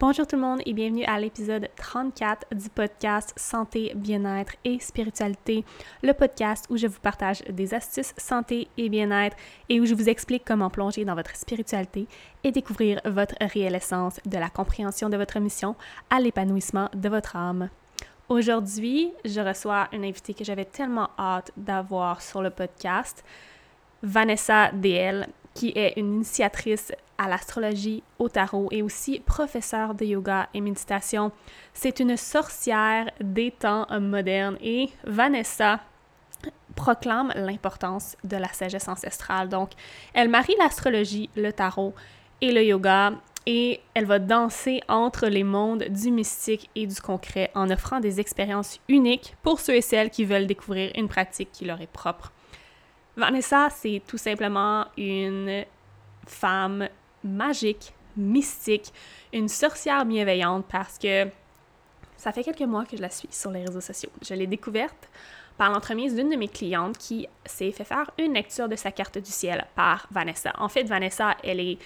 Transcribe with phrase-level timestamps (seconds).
[0.00, 5.64] Bonjour tout le monde et bienvenue à l'épisode 34 du podcast Santé, bien-être et spiritualité,
[6.04, 9.36] le podcast où je vous partage des astuces santé et bien-être
[9.68, 12.06] et où je vous explique comment plonger dans votre spiritualité
[12.44, 15.74] et découvrir votre réelle essence de la compréhension de votre mission
[16.10, 17.68] à l'épanouissement de votre âme.
[18.28, 23.24] Aujourd'hui, je reçois une invitée que j'avais tellement hâte d'avoir sur le podcast,
[24.04, 25.26] Vanessa DL,
[25.58, 31.32] qui est une initiatrice à l'astrologie, au tarot et aussi professeur de yoga et méditation.
[31.74, 35.80] C'est une sorcière des temps modernes et Vanessa
[36.76, 39.48] proclame l'importance de la sagesse ancestrale.
[39.48, 39.70] Donc,
[40.14, 41.92] elle marie l'astrologie, le tarot
[42.40, 43.14] et le yoga
[43.44, 48.20] et elle va danser entre les mondes du mystique et du concret en offrant des
[48.20, 52.32] expériences uniques pour ceux et celles qui veulent découvrir une pratique qui leur est propre.
[53.18, 55.64] Vanessa, c'est tout simplement une
[56.24, 56.88] femme
[57.24, 58.92] magique, mystique,
[59.32, 61.26] une sorcière bienveillante parce que
[62.16, 64.10] ça fait quelques mois que je la suis sur les réseaux sociaux.
[64.22, 65.08] Je l'ai découverte
[65.56, 69.18] par l'entremise d'une de mes clientes qui s'est fait faire une lecture de sa carte
[69.18, 70.52] du ciel par Vanessa.
[70.56, 71.78] En fait, Vanessa, elle est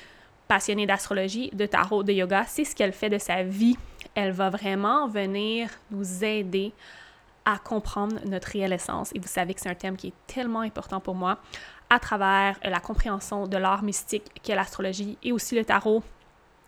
[0.48, 2.44] passionnée d'astrologie, de tarot, de yoga.
[2.46, 3.78] C'est ce qu'elle fait de sa vie.
[4.14, 6.74] Elle va vraiment venir nous aider
[7.44, 9.10] à comprendre notre réelle essence.
[9.14, 11.38] Et vous savez que c'est un thème qui est tellement important pour moi
[11.90, 16.02] à travers la compréhension de l'art mystique qu'est l'astrologie et aussi le tarot.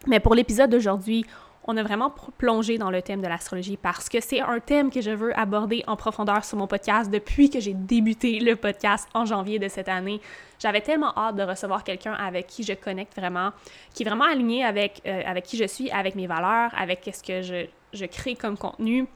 [0.06, 1.24] Mais pour l'épisode d'aujourd'hui,
[1.66, 5.00] on a vraiment plongé dans le thème de l'astrologie parce que c'est un thème que
[5.00, 9.24] je veux aborder en profondeur sur mon podcast depuis que j'ai débuté le podcast en
[9.24, 10.20] janvier de cette année.
[10.58, 13.50] J'avais tellement hâte de recevoir quelqu'un avec qui je connecte vraiment,
[13.94, 17.22] qui est vraiment aligné avec, euh, avec qui je suis, avec mes valeurs, avec ce
[17.22, 19.06] que je, je crée comme contenu.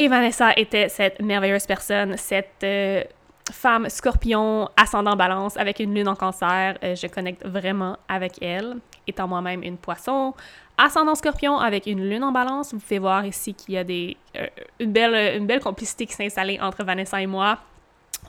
[0.00, 2.64] Et Vanessa était cette merveilleuse personne, cette...
[2.64, 3.04] Euh,
[3.52, 8.76] femme scorpion, ascendant balance, avec une lune en cancer, euh, je connecte vraiment avec elle,
[9.08, 10.34] étant moi-même une poisson.
[10.78, 14.16] Ascendant scorpion avec une lune en balance, vous pouvez voir ici qu'il y a des,
[14.36, 14.46] euh,
[14.78, 17.58] une, belle, une belle complicité qui s'est installée entre Vanessa et moi.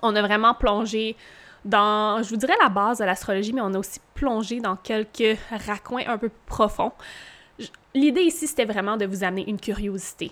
[0.02, 1.16] On a vraiment plongé
[1.64, 5.38] dans, je vous dirais la base de l'astrologie, mais on a aussi plongé dans quelques
[5.68, 6.94] raccoins un peu profonds.
[7.94, 10.32] L'idée ici, c'était vraiment de vous amener une curiosité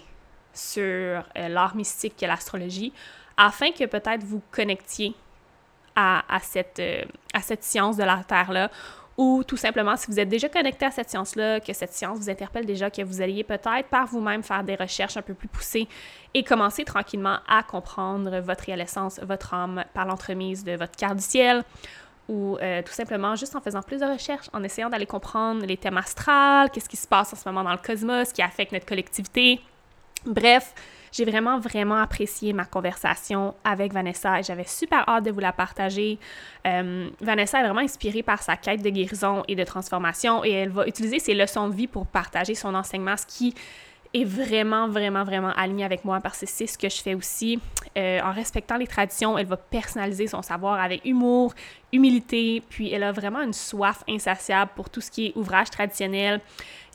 [0.53, 2.93] sur euh, l'art mystique qu'est l'astrologie,
[3.37, 5.15] afin que peut-être vous connectiez
[5.95, 8.71] à, cette, euh, à cette science de la Terre-là,
[9.17, 12.29] ou tout simplement, si vous êtes déjà connecté à cette science-là, que cette science vous
[12.29, 15.89] interpelle déjà, que vous alliez peut-être par vous-même faire des recherches un peu plus poussées
[16.33, 21.17] et commencer tranquillement à comprendre votre réelle essence, votre âme, par l'entremise de votre carte
[21.17, 21.66] du ciel,
[22.29, 25.75] ou euh, tout simplement juste en faisant plus de recherches, en essayant d'aller comprendre les
[25.75, 28.85] thèmes astrales, qu'est-ce qui se passe en ce moment dans le cosmos, qui affecte notre
[28.85, 29.59] collectivité.
[30.25, 30.74] Bref,
[31.12, 35.53] j'ai vraiment, vraiment apprécié ma conversation avec Vanessa et j'avais super hâte de vous la
[35.53, 36.19] partager.
[36.68, 40.69] Euh, Vanessa est vraiment inspirée par sa quête de guérison et de transformation et elle
[40.69, 43.56] va utiliser ses leçons de vie pour partager son enseignement, ce qui
[44.13, 47.59] est vraiment, vraiment, vraiment aligné avec moi parce que c'est ce que je fais aussi.
[47.97, 51.53] Euh, en respectant les traditions, elle va personnaliser son savoir avec humour,
[51.94, 56.41] humilité, puis elle a vraiment une soif insatiable pour tout ce qui est ouvrage traditionnel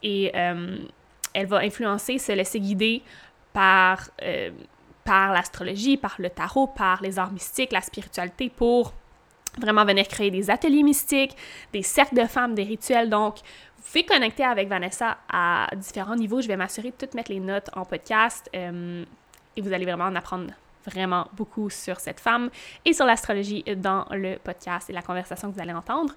[0.03, 0.79] et euh,
[1.34, 3.03] elle va influencer, se laisser guider
[3.53, 4.50] par, euh,
[5.05, 8.95] par l'astrologie, par le tarot, par les arts mystiques, la spiritualité pour
[9.59, 11.37] vraiment venir créer des ateliers mystiques,
[11.72, 13.09] des cercles de femmes, des rituels.
[13.11, 13.37] Donc,
[13.77, 16.41] vous pouvez connecter avec Vanessa à différents niveaux.
[16.41, 19.05] Je vais m'assurer de toutes mettre les notes en podcast euh,
[19.56, 20.53] et vous allez vraiment en apprendre
[20.87, 22.51] vraiment beaucoup sur cette femme
[22.84, 26.15] et sur l'astrologie dans le podcast et la conversation que vous allez entendre.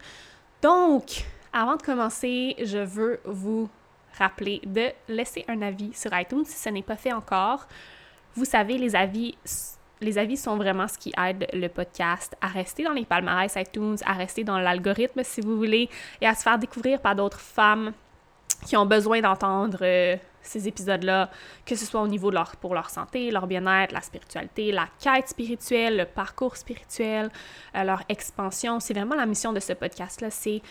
[0.62, 3.70] Donc, avant de commencer, je veux vous
[4.18, 7.68] rappeler de laisser un avis sur iTunes si ce n'est pas fait encore.
[8.36, 9.38] Vous savez, les avis,
[10.02, 13.98] les avis sont vraiment ce qui aide le podcast à rester dans les palmarès iTunes,
[14.06, 15.90] à rester dans l'algorithme si vous voulez,
[16.22, 17.94] et à se faire découvrir par d'autres femmes
[18.66, 21.30] qui ont besoin d'entendre euh, ces épisodes-là,
[21.66, 24.88] que ce soit au niveau de leur, pour leur santé, leur bien-être, la spiritualité, la
[25.00, 27.30] quête spirituelle, le parcours spirituel,
[27.76, 28.80] euh, leur expansion.
[28.80, 30.62] C'est vraiment la mission de ce podcast-là, c'est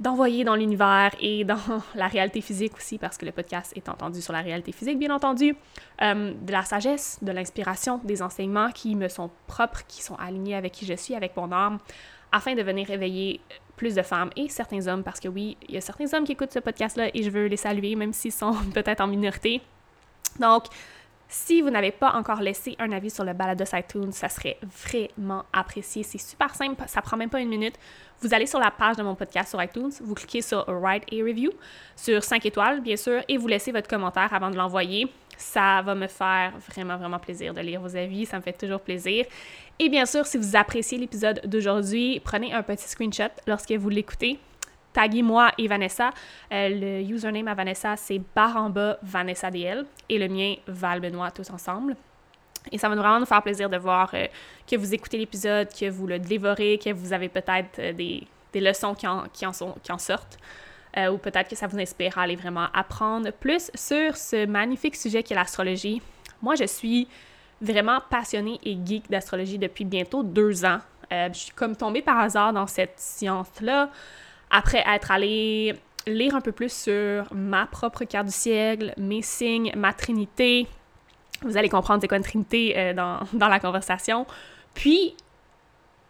[0.00, 1.58] d'envoyer dans l'univers et dans
[1.94, 5.14] la réalité physique aussi, parce que le podcast est entendu sur la réalité physique, bien
[5.14, 5.56] entendu,
[6.02, 10.54] euh, de la sagesse, de l'inspiration, des enseignements qui me sont propres, qui sont alignés
[10.54, 11.78] avec qui je suis, avec mon âme,
[12.30, 13.40] afin de venir réveiller
[13.76, 16.32] plus de femmes et certains hommes, parce que oui, il y a certains hommes qui
[16.32, 19.62] écoutent ce podcast-là et je veux les saluer, même s'ils sont peut-être en minorité.
[20.38, 20.64] Donc,
[21.28, 25.44] si vous n'avez pas encore laissé un avis sur le Balados iTunes, ça serait vraiment
[25.52, 26.02] apprécié.
[26.02, 27.74] C'est super simple, ça prend même pas une minute.
[28.20, 31.16] Vous allez sur la page de mon podcast sur iTunes, vous cliquez sur Write a
[31.16, 31.50] Review,
[31.94, 35.12] sur 5 étoiles bien sûr, et vous laissez votre commentaire avant de l'envoyer.
[35.36, 38.80] Ça va me faire vraiment, vraiment plaisir de lire vos avis, ça me fait toujours
[38.80, 39.26] plaisir.
[39.78, 44.40] Et bien sûr, si vous appréciez l'épisode d'aujourd'hui, prenez un petit screenshot lorsque vous l'écoutez
[44.92, 46.10] taguer moi et Vanessa.
[46.52, 51.50] Euh, le username à Vanessa, c'est baramba Vanessa DL et le mien, Val Benoît, tous
[51.50, 51.96] ensemble.
[52.72, 54.26] Et ça va vraiment nous faire plaisir de voir euh,
[54.66, 58.60] que vous écoutez l'épisode, que vous le dévorez, que vous avez peut-être euh, des, des,
[58.60, 60.38] leçons qui en, qui en, sont, qui en sortent.
[61.12, 65.22] ou peut-être que ça vous inspire à aller vraiment apprendre plus sur ce magnifique sujet
[65.22, 66.02] qui est l'astrologie.
[66.42, 67.06] Moi, je suis
[67.60, 70.80] vraiment passionnée et geek d'astrologie depuis bientôt deux ans.
[71.10, 73.90] je suis comme tombée par hasard dans cette science-là
[74.50, 75.74] après être allée
[76.06, 80.66] lire un peu plus sur ma propre carte du ciel, mes signes, ma trinité.
[81.42, 84.26] Vous allez comprendre c'est quoi une trinité euh, dans, dans, la conversation.
[84.74, 85.14] Puis,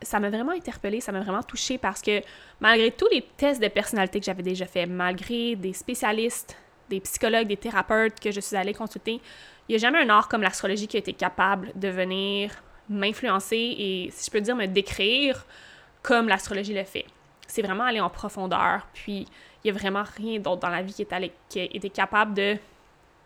[0.00, 2.22] ça m'a vraiment interpellée, ça m'a vraiment touchée parce que
[2.60, 6.56] malgré tous les tests de personnalité que j'avais déjà fait, malgré des spécialistes,
[6.88, 9.20] des psychologues, des thérapeutes que je suis allée consulter,
[9.68, 12.52] il n'y a jamais un art comme l'astrologie qui a été capable de venir
[12.88, 15.44] m'influencer et, si je peux dire, me décrire
[16.02, 17.04] comme l'astrologie le fait
[17.48, 18.86] c'est vraiment aller en profondeur.
[18.92, 19.26] Puis,
[19.64, 22.56] il n'y a vraiment rien d'autre dans la vie qui, est allé, été capable de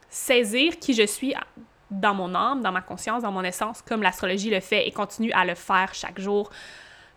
[0.09, 1.35] saisir qui je suis
[1.91, 5.33] dans mon âme, dans ma conscience, dans mon essence, comme l'astrologie le fait et continue
[5.33, 6.51] à le faire chaque jour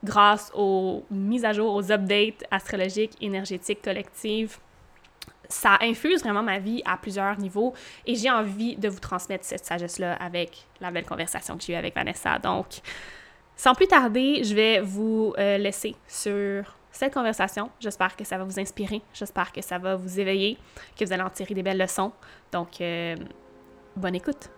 [0.03, 4.57] grâce aux mises à jour, aux updates astrologiques, énergétiques, collectives.
[5.47, 7.73] Ça infuse vraiment ma vie à plusieurs niveaux
[8.05, 11.77] et j'ai envie de vous transmettre cette sagesse-là avec la belle conversation que j'ai eue
[11.77, 12.39] avec Vanessa.
[12.39, 12.65] Donc,
[13.55, 17.69] sans plus tarder, je vais vous euh, laisser sur cette conversation.
[17.79, 20.57] J'espère que ça va vous inspirer, j'espère que ça va vous éveiller,
[20.97, 22.11] que vous allez en tirer des belles leçons.
[22.51, 23.15] Donc, euh,
[23.95, 24.49] bonne écoute.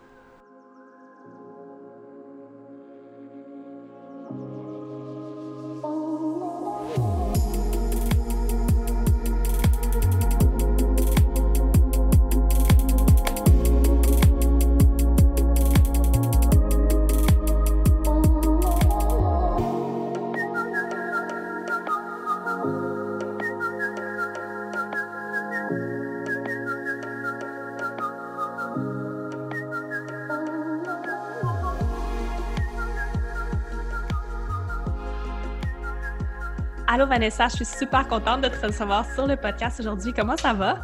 [36.97, 40.11] Allô Vanessa, je suis super contente de te recevoir sur le podcast aujourd'hui.
[40.13, 40.79] Comment ça va?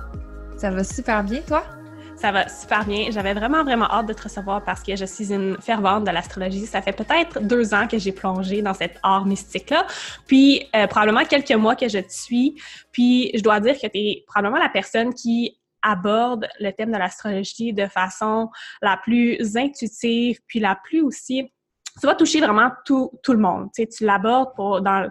[0.58, 1.64] Ça va super bien, toi?
[2.16, 3.10] Ça va super bien.
[3.10, 6.68] J'avais vraiment, vraiment hâte de te recevoir parce que je suis une fervente de l'astrologie.
[6.68, 9.88] Ça fait peut-être deux ans que j'ai plongé dans cet art mystique-là.
[10.28, 12.62] Puis, euh, probablement quelques mois que je te suis.
[12.92, 16.98] Puis, je dois dire que tu es probablement la personne qui aborde le thème de
[17.00, 18.52] l'astrologie de façon
[18.84, 21.52] la plus intuitive, puis la plus aussi...
[22.00, 23.70] Tu vas toucher vraiment tout, tout le monde.
[23.76, 24.80] Tu sais, tu l'abordes pour...
[24.80, 25.10] dans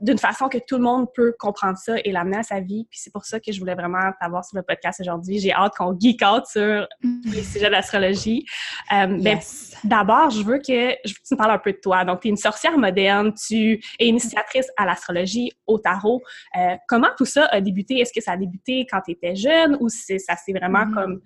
[0.00, 2.86] d'une façon que tout le monde peut comprendre ça et l'amener à sa vie.
[2.90, 5.38] Puis c'est pour ça que je voulais vraiment t'avoir sur le podcast aujourd'hui.
[5.38, 8.44] J'ai hâte qu'on geek out sur les sujets d'astrologie.
[8.92, 9.38] Euh, ben,
[9.84, 12.04] D'abord, je veux que tu me parles un peu de toi.
[12.04, 16.22] Donc, tu es une sorcière moderne, tu es initiatrice à l'astrologie, au tarot.
[16.56, 17.98] Euh, comment tout ça a débuté?
[17.98, 20.94] Est-ce que ça a débuté quand tu étais jeune ou ça s'est vraiment mm-hmm.
[20.94, 21.20] comme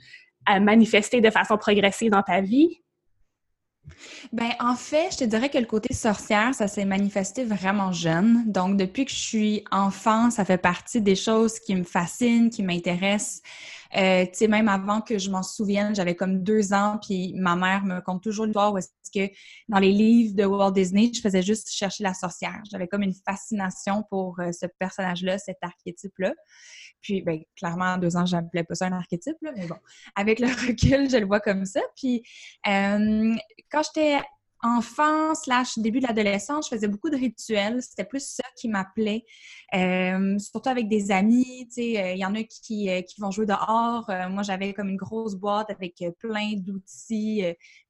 [0.50, 2.82] euh, manifesté de façon progressive dans ta vie?
[4.32, 8.50] Ben, en fait, je te dirais que le côté sorcière, ça s'est manifesté vraiment jeune.
[8.50, 12.62] Donc, depuis que je suis enfant, ça fait partie des choses qui me fascinent, qui
[12.62, 13.43] m'intéressent.
[13.96, 17.56] Euh, tu sais, même avant que je m'en souvienne, j'avais comme deux ans, puis ma
[17.56, 19.31] mère me compte toujours l'histoire où est-ce que
[19.69, 22.62] dans les livres de Walt Disney, je faisais juste chercher la sorcière.
[22.70, 26.32] J'avais comme une fascination pour euh, ce personnage-là, cet archétype-là.
[27.02, 29.76] Puis, ben, clairement, deux ans, j'appelais pas ça un archétype, mais bon,
[30.14, 31.80] avec le recul, je le vois comme ça.
[31.97, 32.23] Puis,
[32.66, 33.35] euh,
[33.71, 34.21] quand j'étais
[34.62, 37.83] enfant slash début de l'adolescence, je faisais beaucoup de rituels.
[37.83, 39.25] C'était plus ça qui m'appelait,
[39.75, 41.66] euh, surtout avec des amis.
[41.69, 44.11] Tu sais, euh, il y en a qui, qui vont jouer dehors.
[44.31, 47.45] moi, j'avais comme une grosse boîte avec plein d'outils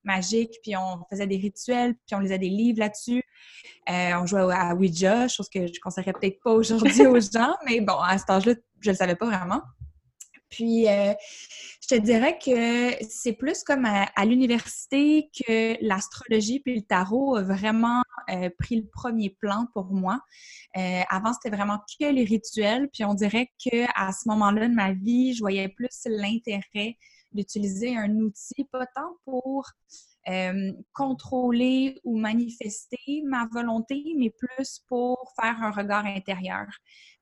[0.04, 0.58] magiques.
[0.62, 3.22] Puis on faisait des rituels, puis on lisait des livres là-dessus.
[3.88, 7.80] on jouait à Ouija, chose que je ne conseillerais peut-être pas aujourd'hui aux gens, mais
[7.80, 9.62] bon, à cet âge-là, je ne le savais pas vraiment.
[10.52, 11.14] Puis, euh,
[11.80, 17.42] je te dirais que c'est plus comme à, l'université que l'astrologie puis le tarot a
[17.42, 20.20] vraiment euh, pris le premier plan pour moi.
[20.76, 22.88] Euh, avant, c'était vraiment que les rituels.
[22.92, 26.98] Puis, on dirait qu'à ce moment-là de ma vie, je voyais plus l'intérêt
[27.32, 29.70] d'utiliser un outil, pas tant pour
[30.92, 36.68] contrôler ou manifester ma volonté, mais plus pour faire un regard intérieur.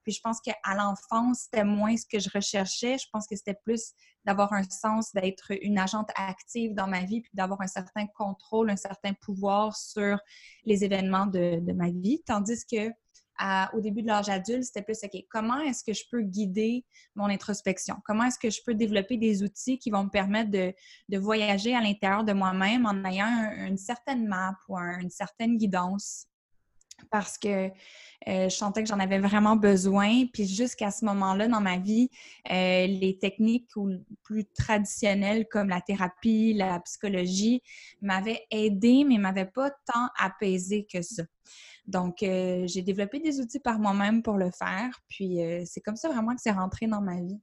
[0.03, 2.97] Puis je pense qu'à l'enfance, c'était moins ce que je recherchais.
[2.97, 3.93] Je pense que c'était plus
[4.25, 8.69] d'avoir un sens d'être une agente active dans ma vie, puis d'avoir un certain contrôle,
[8.69, 10.19] un certain pouvoir sur
[10.65, 12.21] les événements de, ma vie.
[12.25, 12.91] Tandis que
[13.73, 17.25] au début de l'âge adulte, c'était plus, OK, comment est-ce que je peux guider mon
[17.25, 17.95] introspection?
[18.05, 21.81] Comment est-ce que je peux développer des outils qui vont me permettre de, voyager à
[21.81, 26.27] l'intérieur de moi-même en ayant une certaine map ou une certaine guidance?
[27.09, 27.69] Parce que
[28.27, 30.25] euh, je sentais que j'en avais vraiment besoin.
[30.31, 32.09] Puis jusqu'à ce moment-là dans ma vie,
[32.51, 33.67] euh, les techniques
[34.23, 37.61] plus traditionnelles comme la thérapie, la psychologie
[38.01, 41.23] m'avaient aidé, mais m'avaient pas tant apaisé que ça.
[41.87, 45.01] Donc, euh, j'ai développé des outils par moi-même pour le faire.
[45.09, 47.39] Puis c'est comme ça vraiment que c'est rentré dans ma vie.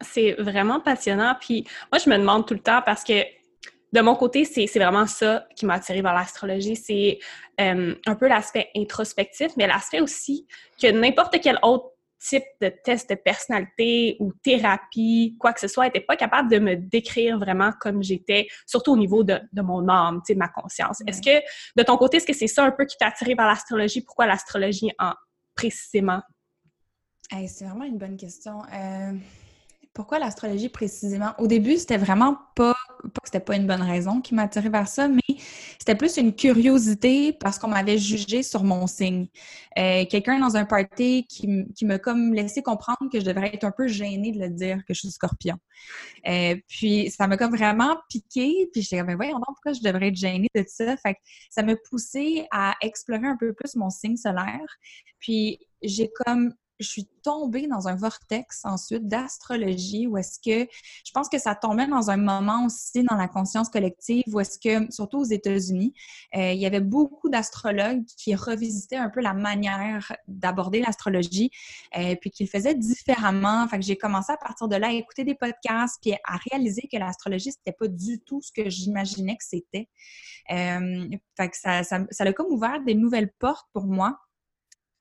[0.00, 1.34] C'est vraiment passionnant.
[1.40, 3.14] Puis moi, je me demande tout le temps parce que
[3.92, 6.76] de mon côté, c'est vraiment ça qui m'a attiré vers l'astrologie.
[6.76, 7.18] C'est
[7.60, 10.46] euh, un peu l'aspect introspectif, mais l'aspect aussi
[10.80, 15.84] que n'importe quel autre type de test de personnalité ou thérapie, quoi que ce soit,
[15.84, 20.20] n'était pas capable de me décrire vraiment comme j'étais, surtout au niveau de, mon âme,
[20.28, 21.00] de ma conscience.
[21.06, 21.42] Est-ce que,
[21.76, 24.00] de ton côté, est-ce que c'est ça un peu qui t'a attiré vers l'astrologie?
[24.02, 25.12] Pourquoi l'astrologie en
[25.54, 26.20] précisément?
[27.46, 28.62] c'est vraiment une bonne question.
[28.72, 29.12] Euh,
[29.94, 31.32] pourquoi l'astrologie précisément?
[31.38, 35.08] Au début, c'était vraiment pas, que c'était pas une bonne raison qui m'attirait vers ça,
[35.08, 35.36] mais
[35.78, 39.26] c'était plus une curiosité parce qu'on m'avait jugé sur mon signe.
[39.78, 43.64] Euh, quelqu'un dans un party qui, qui m'a comme laissé comprendre que je devrais être
[43.64, 45.56] un peu gênée de le dire que je suis scorpion.
[46.26, 50.08] Euh, puis ça m'a comme vraiment piqué, puis j'étais comme, voyons donc, pourquoi je devrais
[50.08, 50.96] être gênée de ça?
[51.50, 54.78] Ça m'a poussé à explorer un peu plus mon signe solaire.
[55.18, 60.70] Puis j'ai comme je suis tombée dans un vortex ensuite d'astrologie où est-ce que
[61.04, 64.58] je pense que ça tombait dans un moment aussi dans la conscience collective où est-ce
[64.58, 65.92] que, surtout aux États-Unis,
[66.36, 71.50] euh, il y avait beaucoup d'astrologues qui revisitaient un peu la manière d'aborder l'astrologie
[71.96, 73.66] euh, puis qu'ils faisaient différemment.
[73.68, 76.88] Fait que j'ai commencé à partir de là à écouter des podcasts puis à réaliser
[76.90, 79.88] que l'astrologie, c'était pas du tout ce que j'imaginais que c'était.
[80.50, 84.18] Euh, fait que ça, ça, ça a comme ouvert des nouvelles portes pour moi.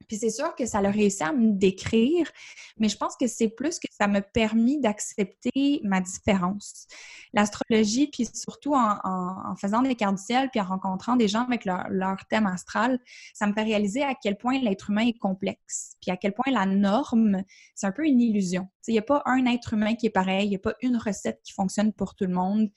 [0.07, 2.29] Puis c'est sûr que ça a réussi à me décrire,
[2.77, 6.87] mais je pense que c'est plus que ça m'a permis d'accepter ma différence.
[7.33, 11.65] L'astrologie, puis surtout en, faisant des cartes du ciel, puis en rencontrant des gens avec
[11.65, 12.99] leur, thème astral,
[13.33, 16.51] ça me fait réaliser à quel point l'être humain est complexe, puis à quel point
[16.51, 17.43] la norme,
[17.75, 18.67] c'est un peu une illusion.
[18.87, 20.95] Il n'y a pas un être humain qui est pareil, il n'y a pas une
[20.95, 22.69] recette qui fonctionne pour tout le monde.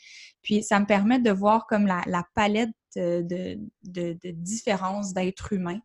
[0.43, 5.81] Puis ça me permet de voir comme la, palette de, de, de différences d'êtres humains.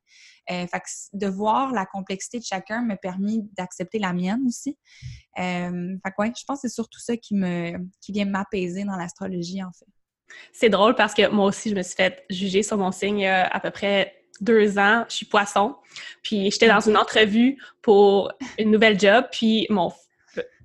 [0.52, 4.78] Euh, fait que de voir la complexité de chacun m'a permis d'accepter la mienne aussi.
[5.40, 8.84] Euh, fait que ouais, je pense que c'est surtout ça qui me qui vient m'apaiser
[8.84, 9.88] dans l'astrologie, en fait.
[10.52, 13.48] C'est drôle parce que moi aussi, je me suis fait juger sur mon signe a
[13.48, 15.06] à peu près deux ans.
[15.10, 15.76] Je suis poisson.
[16.24, 19.26] Puis j'étais dans une entrevue pour une nouvelle job.
[19.32, 19.92] Puis mon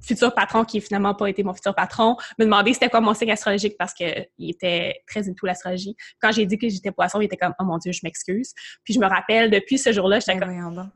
[0.00, 3.32] futur patron, qui finalement pas été mon futur patron, me demandait c'était quoi mon signe
[3.32, 5.96] astrologique parce qu'il était très into l'astrologie.
[6.20, 8.52] Quand j'ai dit que j'étais poisson, il était comme «Oh mon Dieu, je m'excuse».
[8.84, 10.90] Puis je me rappelle, depuis ce jour-là, j'étais ben comme...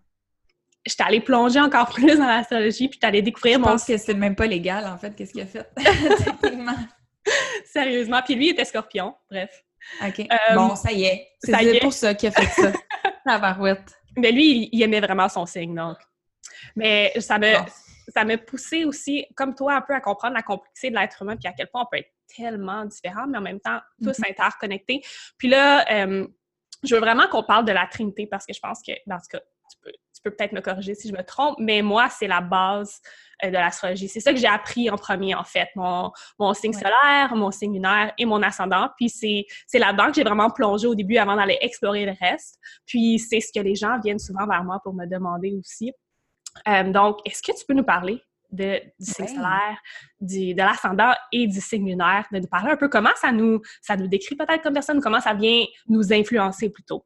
[0.86, 3.66] J'étais allée plonger encore plus dans l'astrologie, puis allée découvrir mon...
[3.66, 5.66] Je pense que c'est même pas légal, en fait, qu'est-ce qu'il a fait?
[7.64, 8.20] Sérieusement.
[8.24, 9.50] Puis lui, il était scorpion, bref.
[10.02, 10.20] OK.
[10.20, 11.28] Euh, bon, ça y est.
[11.40, 12.72] C'est pour ça qu'il a fait ça.
[13.26, 13.94] La barouette.
[14.16, 15.98] Mais lui, il, aimait vraiment son signe, donc.
[16.76, 17.54] Mais ça me
[18.08, 21.36] ça m'a poussé aussi, comme toi, un peu à comprendre la complexité de l'être humain,
[21.36, 24.30] puis à quel point on peut être tellement différent, mais en même temps tous mm-hmm.
[24.30, 25.02] interconnectés.
[25.38, 26.26] Puis là, euh,
[26.82, 29.28] je veux vraiment qu'on parle de la Trinité parce que je pense que, dans ce
[29.28, 32.26] cas, tu peux, tu peux peut-être me corriger si je me trompe, mais moi, c'est
[32.26, 33.00] la base
[33.42, 34.08] euh, de l'astrologie.
[34.08, 35.68] C'est ça que j'ai appris en premier, en fait.
[35.74, 38.90] Mon, mon signe solaire, mon signe lunaire et mon ascendant.
[38.96, 42.58] Puis c'est là-dedans que j'ai vraiment plongé au début avant d'aller explorer le reste.
[42.86, 45.92] Puis c'est ce que les gens viennent souvent vers moi pour me demander aussi.
[46.68, 48.20] Euh, donc, est-ce que tu peux nous parler
[48.50, 49.76] de, du signe solaire,
[50.20, 53.96] de l'ascendant et du signe lunaire, de nous parler un peu comment ça nous, ça
[53.96, 57.04] nous décrit peut-être comme personne, comment ça vient nous influencer plutôt?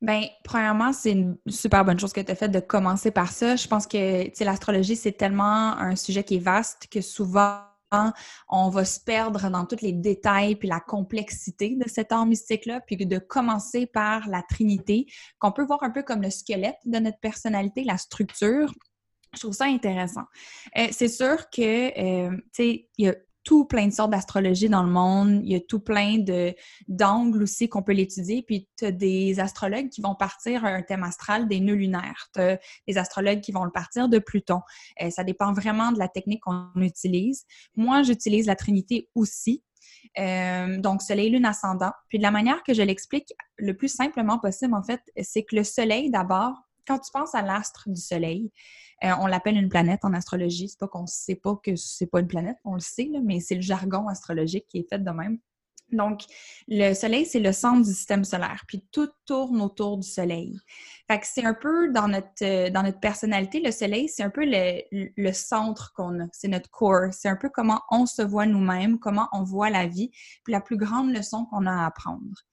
[0.00, 3.56] Bien, premièrement, c'est une super bonne chose que tu as fait de commencer par ça.
[3.56, 7.58] Je pense que l'astrologie, c'est tellement un sujet qui est vaste que souvent,
[8.48, 12.80] on va se perdre dans tous les détails puis la complexité de cet art mystique-là,
[12.80, 15.06] puis de commencer par la Trinité,
[15.38, 18.72] qu'on peut voir un peu comme le squelette de notre personnalité, la structure.
[19.34, 20.24] Je trouve ça intéressant.
[20.76, 24.68] Euh, c'est sûr que, euh, tu sais, il y a tout plein de sortes d'astrologie
[24.68, 25.40] dans le monde.
[25.44, 26.16] Il y a tout plein
[26.88, 28.42] d'angles aussi qu'on peut l'étudier.
[28.42, 32.28] Puis tu as des astrologues qui vont partir un thème astral des nœuds lunaires.
[32.34, 34.60] Tu as des astrologues qui vont le partir de Pluton.
[35.02, 37.44] Euh, ça dépend vraiment de la technique qu'on utilise.
[37.76, 39.62] Moi, j'utilise la Trinité aussi.
[40.18, 41.92] Euh, donc, Soleil, Lune, Ascendant.
[42.08, 45.56] Puis de la manière que je l'explique le plus simplement possible, en fait, c'est que
[45.56, 46.54] le Soleil, d'abord,
[46.90, 48.50] quand tu penses à l'astre du Soleil,
[49.04, 50.68] euh, on l'appelle une planète en astrologie.
[50.68, 53.54] C'est pas qu'on sait pas que c'est pas une planète, on le sait, mais c'est
[53.54, 55.38] le jargon astrologique qui est fait de même.
[55.92, 56.22] Donc,
[56.68, 60.56] le Soleil, c'est le centre du système solaire, puis tout tourne autour du Soleil.
[61.08, 64.44] Fait c'est un peu dans notre, euh, dans notre personnalité, le Soleil, c'est un peu
[64.44, 68.46] le, le centre qu'on a, c'est notre core, c'est un peu comment on se voit
[68.46, 70.10] nous-mêmes, comment on voit la vie,
[70.44, 72.44] puis la plus grande leçon qu'on a à apprendre.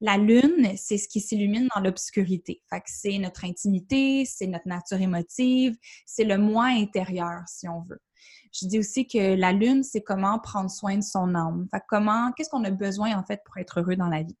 [0.00, 2.62] La lune, c'est ce qui s'illumine dans l'obscurité.
[2.70, 5.76] Fait que c'est notre intimité, c'est notre nature émotive,
[6.06, 8.00] c'est le moi intérieur, si on veut.
[8.52, 11.66] Je dis aussi que la lune, c'est comment prendre soin de son âme.
[11.70, 14.36] Fait que comment, qu'est-ce qu'on a besoin, en fait, pour être heureux dans la vie?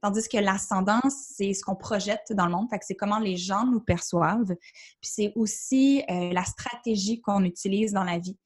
[0.00, 2.68] Tandis que l'ascendance, c'est ce qu'on projette dans le monde.
[2.70, 4.54] Fait que c'est comment les gens nous perçoivent.
[5.00, 8.38] Puis c'est aussi euh, la stratégie qu'on utilise dans la vie.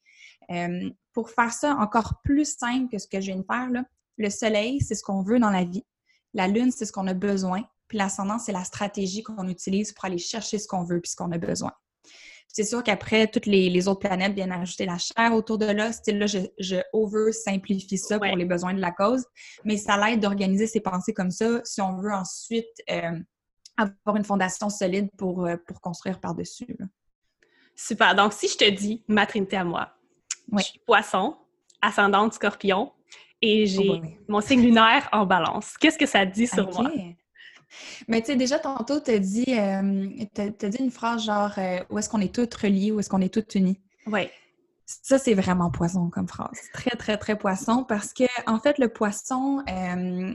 [0.51, 3.69] Euh, pour faire ça encore plus simple que ce que je viens de faire,
[4.17, 5.85] le soleil, c'est ce qu'on veut dans la vie.
[6.33, 7.63] La lune, c'est ce qu'on a besoin.
[7.87, 11.15] Puis l'ascendant, c'est la stratégie qu'on utilise pour aller chercher ce qu'on veut puis ce
[11.15, 11.71] qu'on a besoin.
[12.47, 15.91] C'est sûr qu'après, toutes les, autres planètes viennent ajouter la chair autour de là.
[15.91, 19.25] Style là, je, je over-simplifie ça pour les besoins de la cause,
[19.63, 23.19] mais ça l'aide d'organiser ses pensées comme ça si on veut ensuite euh,
[23.77, 26.77] avoir une fondation solide pour, euh, pour construire par-dessus.
[27.75, 28.13] Super.
[28.13, 29.89] Donc, si je te dis ma trinité à moi,
[30.55, 31.35] je suis poisson,
[31.81, 32.91] ascendante scorpion,
[33.43, 35.75] et j'ai oh mon signe lunaire en balance.
[35.77, 36.89] Qu'est-ce que ça dit sur moi?
[38.07, 40.07] Mais tu sais, déjà, tantôt, tu as, dit, euh,
[40.69, 43.33] dit une phrase genre euh, où est-ce qu'on est toutes reliées, où est-ce qu'on est
[43.33, 43.81] toutes unies?
[44.07, 44.29] Oui.
[44.85, 46.57] Ça, c'est vraiment poisson comme phrase.
[46.73, 50.33] Très, très, très poisson parce que, en fait, le poisson, euh,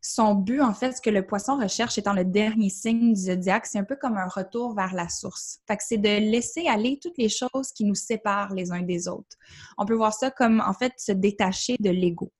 [0.00, 3.66] son but, en fait, ce que le poisson recherche étant le dernier signe du zodiaque,
[3.66, 5.58] c'est un peu comme un retour vers la source.
[5.66, 9.08] Fait que c'est de laisser aller toutes les choses qui nous séparent les uns des
[9.08, 9.36] autres.
[9.76, 12.30] On peut voir ça comme, en fait, se détacher de l'ego.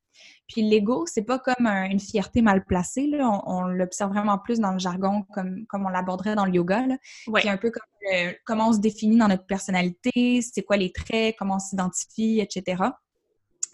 [0.49, 3.07] Puis l'ego, c'est pas comme une fierté mal placée.
[3.07, 3.43] Là.
[3.47, 6.87] On, l'observe vraiment plus dans le jargon, comme, comme on l'aborderait dans le yoga.
[6.87, 6.97] Là.
[7.45, 7.83] un peu comme
[8.15, 12.41] euh, comment on se définit dans notre personnalité, c'est quoi les traits, comment on s'identifie,
[12.41, 12.83] etc.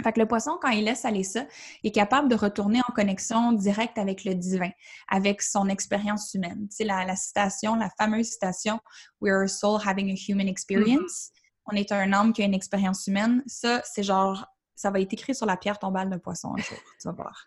[0.02, 1.47] Fait que le poisson, quand il laisse aller ça,
[1.85, 4.71] il est capable de retourner en connexion directe avec le divin,
[5.09, 6.66] avec son expérience humaine.
[6.69, 8.81] Tu sais, la, la citation, la fameuse citation
[9.21, 11.40] «We are a soul having a human experience mm-hmm.
[11.66, 13.43] On est un âme qui a une expérience humaine.
[13.47, 16.78] Ça, c'est genre ça va être écrit sur la pierre tombale d'un poisson un jour,
[17.00, 17.47] tu vas voir.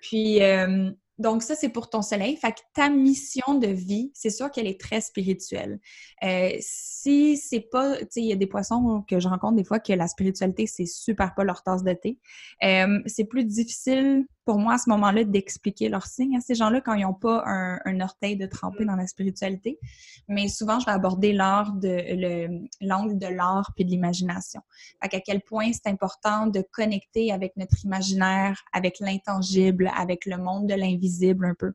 [0.00, 2.36] Puis, euh, donc, ça, c'est pour ton soleil.
[2.36, 5.80] Fait que ta mission de vie, c'est sûr qu'elle est très spirituelle.
[6.22, 9.64] Euh, si c'est pas, tu sais, il y a des poissons que je rencontre des
[9.64, 12.18] fois que la spiritualité, c'est super pas leur tasse de thé.
[12.62, 16.80] Euh, c'est plus difficile pour moi à ce moment-là d'expliquer leurs signes à ces gens-là
[16.80, 19.78] quand ils n'ont pas un, orteil de tremper dans la spiritualité.
[20.26, 24.62] Mais souvent, je vais aborder l'art de l'angle de l'art puis de l'imagination.
[25.02, 30.66] À quel point c'est important de connecter avec notre imaginaire, avec l'intangible, avec le monde
[30.66, 31.74] de l'invisible un peu.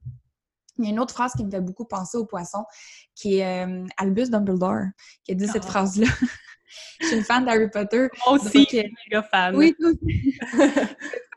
[0.80, 2.66] Il y a une autre phrase qui me fait beaucoup penser au poisson,
[3.14, 4.86] qui est euh, Albus Dumbledore,
[5.24, 5.70] qui a dit cette ah.
[5.70, 6.08] phrase-là.
[7.02, 8.08] je suis une fan d'Harry Potter.
[8.26, 9.56] Moi aussi, je suis méga fan.
[9.56, 9.76] Oui,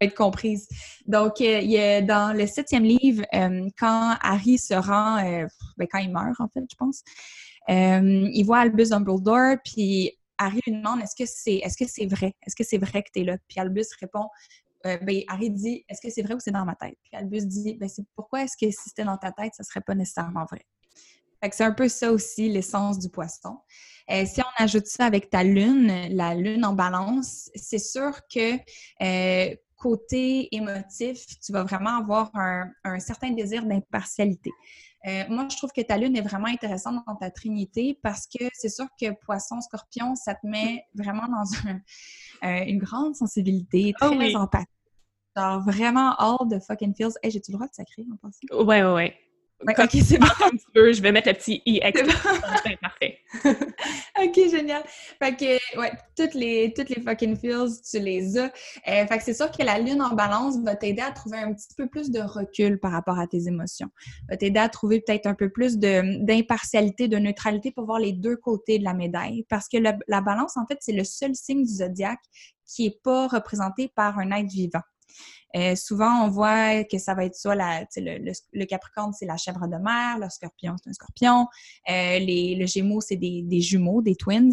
[0.00, 0.68] être comprise.
[1.06, 6.10] Donc, euh, dans le septième livre, euh, quand Harry se rend, euh, ben, quand il
[6.10, 7.02] meurt, en fait, je pense,
[7.68, 12.34] il voit Albus Dumbledore, puis Harry lui demande est-ce que c'est est-ce vrai?
[12.46, 13.38] Est-ce que c'est vrai que tu es là?
[13.48, 14.28] Puis Albus répond
[14.84, 16.96] ben, Harry dit est-ce que c'est vrai ou c'est dans ma tête?
[17.02, 19.96] Puis Albus dit ben, pourquoi est-ce que si c'était dans ta tête, ça serait pas
[19.96, 20.64] nécessairement vrai?
[21.50, 23.58] C'est un peu ça aussi, l'essence du poisson.
[24.08, 28.58] si on ajoute ça avec ta lune, la lune en balance, c'est sûr que
[29.76, 34.50] côté émotif, tu vas vraiment avoir un, certain désir d'impartialité.
[35.06, 38.44] Euh, moi, je trouve que ta lune est vraiment intéressante dans ta trinité parce que
[38.54, 41.44] c'est sûr que poisson, scorpion, ça te met vraiment dans
[42.48, 44.68] euh, une grande sensibilité, ah très oh empathique.
[45.36, 47.12] Genre vraiment all the fucking feels.
[47.22, 48.64] Hey, j'ai-tu le droit de sacrer en passant?
[48.64, 49.25] Ouais, ouais, ouais
[49.60, 50.26] ok, c'est bon.
[50.74, 51.80] Je vais mettre le petit i
[52.80, 53.18] parfait.
[54.22, 54.82] ok, génial.
[54.86, 58.52] Fait que, ouais, toutes les, toutes les fucking feels, tu les as.
[58.88, 61.52] Euh, fait que c'est sûr que la lune en balance va t'aider à trouver un
[61.52, 63.88] petit peu plus de recul par rapport à tes émotions.
[64.28, 68.36] Va t'aider à trouver peut-être un peu plus d'impartialité, de, neutralité pour voir les deux
[68.36, 69.44] côtés de la médaille.
[69.48, 72.20] Parce que la balance, en fait, c'est le seul signe du zodiaque
[72.66, 74.82] qui n'est pas représenté par un être vivant.
[75.54, 79.66] Euh, souvent, on voit que ça va être soit la, le, Capricorne, c'est la chèvre
[79.66, 81.46] de mer, le Scorpion, c'est un Scorpion,
[81.88, 84.52] euh, les, le Gémeaux, c'est des, jumeaux, des twins.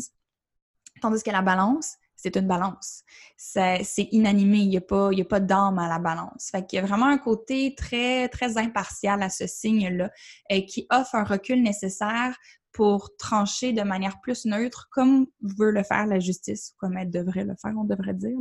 [1.01, 3.03] Tandis que la Balance, c'est une balance.
[3.35, 6.49] C'est inanimé, il n'y a pas, pas d'âme à la balance.
[6.51, 10.09] Fait qu'il y a vraiment un côté très, très impartial à ce signe-là
[10.51, 12.37] euh, qui offre un recul nécessaire
[12.71, 17.43] pour trancher de manière plus neutre, comme veut le faire la justice, comme elle devrait
[17.43, 18.39] le faire, on devrait dire.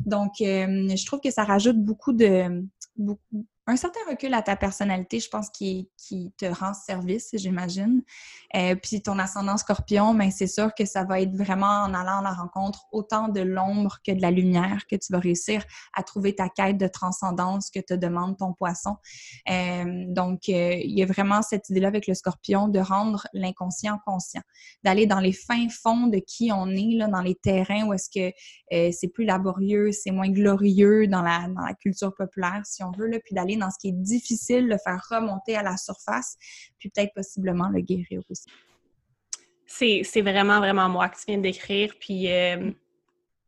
[0.00, 2.64] Donc, euh, je trouve que ça rajoute beaucoup de,
[3.66, 5.88] un certain recul à ta personnalité, je pense, qui,
[6.36, 8.02] te rend service, j'imagine.
[8.54, 12.18] Euh, puis ton ascendant scorpion, ben, c'est sûr que ça va être vraiment en allant
[12.18, 16.02] à la rencontre autant de l'ombre que de la lumière que tu vas réussir à
[16.02, 18.96] trouver ta quête de transcendance que te demande ton poisson.
[19.48, 23.98] Euh, donc, euh, il y a vraiment cette idée-là avec le scorpion de rendre l'inconscient
[24.04, 24.42] conscient,
[24.82, 28.10] d'aller dans les fins fonds de qui on est, là, dans les terrains où est-ce
[28.10, 28.34] que
[28.92, 33.06] c'est plus laborieux, c'est moins glorieux dans la, dans la culture populaire, si on veut,
[33.06, 36.36] là, puis d'aller dans ce qui est difficile, le faire remonter à la surface,
[36.78, 38.50] puis peut-être possiblement le guérir aussi.
[39.66, 41.94] C'est vraiment, vraiment moi que tu viens d'écrire.
[41.98, 42.70] Puis euh,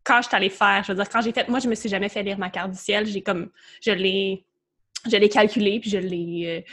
[0.03, 2.09] quand je allée faire, je veux dire, quand j'ai fait, moi, je me suis jamais
[2.09, 3.07] fait lire ma carte du ciel.
[3.07, 4.45] J'ai comme, je l'ai,
[5.11, 6.65] je l'ai calculé, puis je l'ai,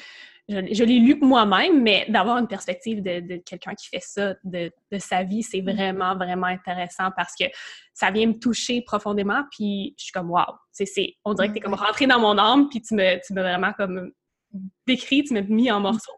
[0.49, 5.23] je, l'ai lu moi-même, mais d'avoir une perspective de, quelqu'un qui fait ça de, sa
[5.23, 5.71] vie, c'est mm.
[5.71, 7.45] vraiment, vraiment intéressant parce que
[7.93, 11.59] ça vient me toucher profondément, puis je suis comme, wow, c'est, on dirait que tu
[11.59, 14.11] es comme rentré dans mon âme, puis tu me, tu m'as vraiment comme
[14.85, 16.11] décrit, tu m'as mis en morceaux.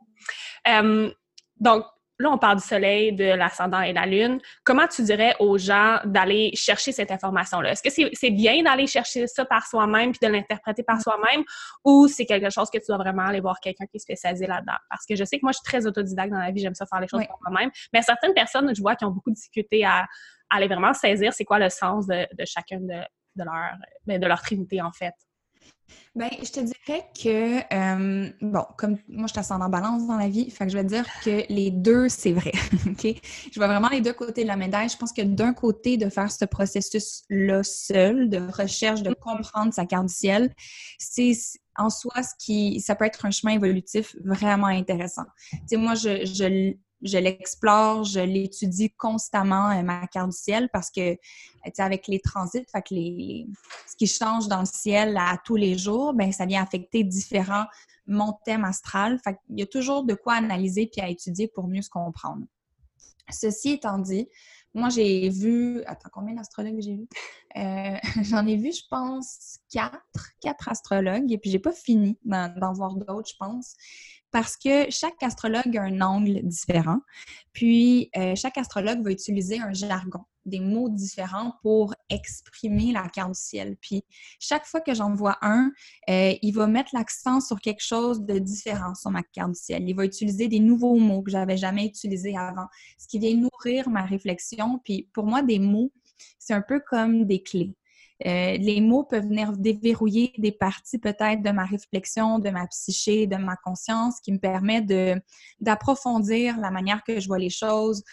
[0.67, 1.11] Euh,
[1.59, 1.85] donc,
[2.19, 4.39] là, on parle du soleil, de l'ascendant et la lune.
[4.63, 7.71] Comment tu dirais aux gens d'aller chercher cette information-là?
[7.71, 11.43] Est-ce que c'est bien d'aller chercher ça par soi-même puis de l'interpréter par soi-même
[11.84, 14.78] ou c'est quelque chose que tu dois vraiment aller voir quelqu'un qui est spécialisé là-dedans?
[14.89, 16.86] Parce que je sais que moi, je suis très autodidacte dans la vie, j'aime ça
[16.86, 19.86] faire les choses par moi-même, mais certaines personnes, je vois, qui ont beaucoup de difficulté
[19.86, 20.06] à,
[20.51, 23.01] aller vraiment saisir c'est quoi le sens de, chacun de,
[23.36, 23.71] de, leur,
[24.06, 25.13] ben, de leur trinité, en fait.
[26.15, 30.30] Ben, je te dirais que, euh, bon, comme moi, je suis en balance dans la
[30.30, 32.54] vie, fait que je vais te dire que les deux, c'est vrai,
[32.88, 33.06] OK?
[33.51, 34.88] Je vois vraiment les deux côtés de la médaille.
[34.88, 39.86] Je pense que d'un côté, de faire ce processus-là seul, de recherche, de comprendre sa
[39.86, 40.54] carte du ciel,
[40.99, 41.34] c'est
[41.75, 45.25] en soi ce qui, ça peut être un chemin évolutif vraiment intéressant.
[45.51, 46.75] Tu sais, moi, je, je
[47.06, 52.20] je l'explore, je l'étudie constamment, euh, ma carte du ciel, parce que, euh, avec les
[52.20, 53.48] transits, fait que les,
[53.88, 57.65] ce qui change dans le ciel à tous les jours, ben ça vient affecter différents
[58.08, 59.20] mon thème astral.
[59.24, 62.46] Fait qu'il y a toujours de quoi analyser puis à étudier pour mieux se comprendre.
[63.30, 64.28] Ceci étant dit,
[64.74, 65.84] moi, j'ai vu...
[65.86, 67.08] Attends, combien d'astrologues j'ai vu?
[67.56, 72.74] Euh, j'en ai vu, je pense, quatre, quatre astrologues, et puis j'ai pas fini d'en
[72.74, 73.76] voir d'autres, je pense
[74.36, 77.00] parce que chaque astrologue a un angle différent.
[77.54, 83.32] Puis, euh, chaque astrologue va utiliser un jargon, des mots différents pour exprimer la carte
[83.32, 83.78] du ciel.
[83.80, 84.04] Puis,
[84.38, 85.71] chaque fois que j'en vois un,
[86.10, 89.88] euh, il va mettre l'accent sur quelque chose de différent sur ma carte du ciel.
[89.88, 92.67] Il va utiliser des nouveaux mots que j'avais jamais utilisés avant,
[92.98, 94.82] ce qui vient nourrir ma réflexion.
[94.84, 95.93] Puis, pour moi, des mots,
[96.39, 97.74] c'est un peu comme des clés.
[98.25, 103.28] Euh, les mots peuvent venir déverrouiller des parties peut-être de ma réflexion, de ma psyché,
[103.28, 104.82] de ma conscience, qui me permet
[105.60, 108.04] d'approfondir la manière que je vois les choses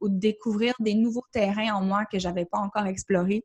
[0.00, 3.44] ou de découvrir des nouveaux terrains en moi que je n'avais pas encore explorés.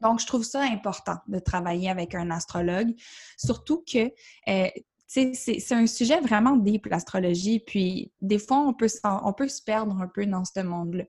[0.00, 2.92] Donc, je trouve ça important de travailler avec un astrologue,
[3.36, 4.10] surtout que
[4.48, 4.68] euh,
[5.12, 7.60] c'est un sujet vraiment deep, l'astrologie.
[7.60, 11.04] Puis, des fois, on peut, on peut se perdre un peu dans ce monde-là.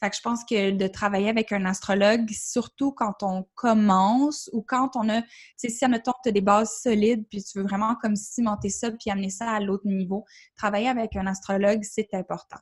[0.00, 4.62] Fait que je pense que de travailler avec un astrologue, surtout quand on commence ou
[4.62, 7.64] quand on a, tu sais, si, admettons, tu as des bases solides, puis tu veux
[7.64, 10.24] vraiment comme cimenter ça, puis amener ça à l'autre niveau,
[10.56, 12.58] travailler avec un astrologue, c'est important.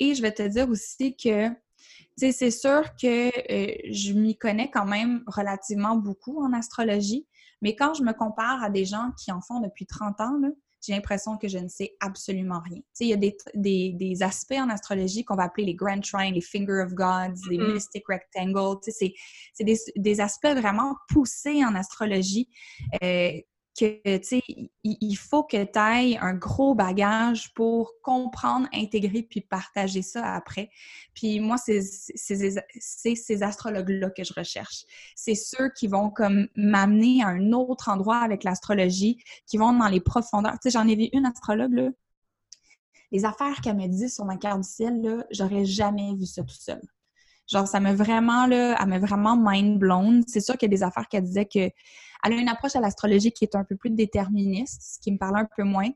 [0.00, 1.50] Et je vais te dire aussi que
[2.18, 7.26] tu sais, c'est sûr que euh, je m'y connais quand même relativement beaucoup en astrologie,
[7.62, 10.38] mais quand je me compare à des gens qui en font depuis 30 ans,
[10.84, 12.78] j'ai l'impression que je ne sais absolument rien.
[12.78, 15.74] Tu sais, il y a des, des, des aspects en astrologie qu'on va appeler les
[15.74, 17.72] Grand Trine, les Finger of Gods, les mm-hmm.
[17.74, 18.80] Mystic Rectangle.
[18.82, 19.14] Tu sais,
[19.54, 22.48] c'est des, des, aspects vraiment poussés en astrologie
[23.02, 23.32] euh,
[23.78, 24.42] que, tu sais,
[24.84, 30.70] il, faut que tu ailles un gros bagage pour comprendre, intégrer puis partager ça après.
[31.14, 34.84] Puis moi, c'est ces astrologues-là que je recherche.
[35.16, 39.88] C'est ceux qui vont comme m'amener à un autre endroit avec l'astrologie, qui vont dans
[39.88, 40.52] les profondeurs.
[40.54, 41.90] Tu sais, j'en ai vu une astrologue, là.
[43.10, 46.42] Les affaires qu'elle me dit sur ma carte du ciel, là, j'aurais jamais vu ça
[46.42, 46.80] tout seul.
[47.48, 50.22] Genre, ça m'a vraiment, là, elle m'a vraiment mind blown.
[50.26, 51.70] C'est sûr qu'il y a des affaires qu'elle disait que
[52.24, 55.18] elle a une approche à l'astrologie qui est un peu plus déterministe, ce qui me
[55.18, 55.90] parle un peu moins.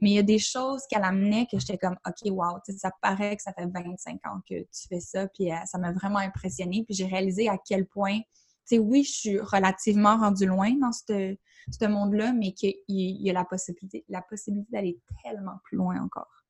[0.00, 3.36] Mais il y a des choses qu'elle amenait que j'étais comme, OK, wow, ça paraît
[3.36, 5.26] que ça fait 25 ans que tu fais ça.
[5.28, 6.84] Puis euh, ça m'a vraiment impressionnée.
[6.84, 8.24] Puis j'ai réalisé à quel point, tu
[8.64, 11.36] sais, oui, je suis relativement rendue loin dans ce,
[11.70, 16.41] ce monde-là, mais qu'il y a la possibilité, la possibilité d'aller tellement plus loin encore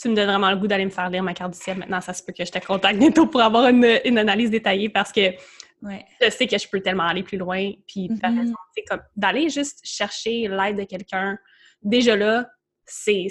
[0.00, 1.78] tu me donnes vraiment le goût d'aller me faire lire ma carte du ciel.
[1.78, 4.88] Maintenant, ça se peut que je te contacte bientôt pour avoir une, une analyse détaillée
[4.88, 5.32] parce que
[5.82, 7.72] je sais que je peux tellement aller plus loin.
[7.86, 8.54] Puis, mm-hmm.
[8.88, 11.38] comme d'aller juste chercher l'aide de quelqu'un,
[11.82, 12.46] déjà là,
[12.84, 13.28] c'est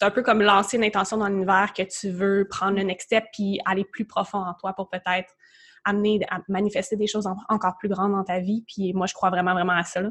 [0.00, 3.24] un peu comme lancer une intention dans l'univers que tu veux prendre le next step
[3.32, 5.32] puis aller plus profond en toi pour peut-être
[5.84, 8.64] amener à manifester des choses encore plus grandes dans ta vie.
[8.66, 10.02] Puis moi, je crois vraiment, vraiment à ça,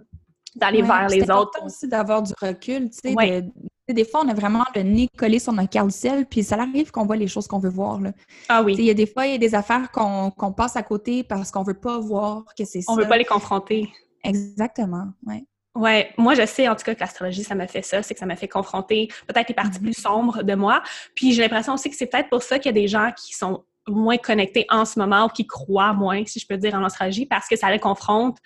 [0.55, 1.63] d'aller vers les autres.
[1.63, 3.43] aussi d'avoir du recul, tu sais,
[3.89, 7.05] des fois, on a vraiment le nez collé sur notre ciel, puis ça arrive qu'on
[7.05, 7.99] voit les choses qu'on veut voir.
[7.99, 8.11] Là.
[8.47, 8.75] Ah oui.
[8.77, 11.51] Il y a des fois, il y a des affaires qu'on passe à côté parce
[11.51, 12.91] qu'on veut pas voir que c'est ça.
[12.91, 13.91] On veut pas les confronter.
[14.23, 15.45] Exactement, oui.
[15.75, 18.19] Ouais, moi je sais en tout cas que l'astrologie ça m'a fait ça, c'est que
[18.19, 19.81] ça m'a fait confronter peut-être les parties mm-hmm.
[19.81, 20.83] plus sombres de moi.
[21.15, 23.33] Puis j'ai l'impression aussi que c'est peut-être pour ça qu'il y a des gens qui
[23.33, 26.83] sont moins connectés en ce moment ou qui croient moins, si je peux dire, en
[26.83, 28.37] astrologie parce que ça les confronte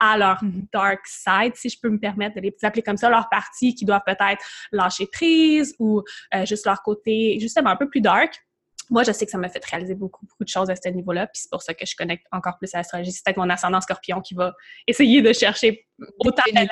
[0.00, 0.66] à leur mm-hmm.
[0.72, 3.84] dark side, si je peux me permettre de les appeler comme ça, leur partie qui
[3.84, 6.02] doivent peut-être lâcher prise ou
[6.34, 8.45] euh, juste leur côté justement un peu plus dark
[8.90, 11.26] moi, je sais que ça m'a fait réaliser beaucoup, beaucoup de choses à ce niveau-là,
[11.26, 13.12] puis c'est pour ça que je connecte encore plus à l'astrologie.
[13.12, 14.54] C'est peut-être mon ascendant scorpion qui va
[14.86, 15.86] essayer de chercher
[16.18, 16.66] autant de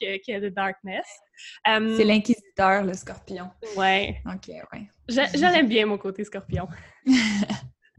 [0.00, 1.06] que, que de darkness.
[1.66, 3.50] Um, c'est l'inquisiteur, le scorpion.
[3.76, 4.22] Ouais.
[4.26, 4.88] OK, ouais.
[5.08, 6.68] J'aime bien mon côté scorpion.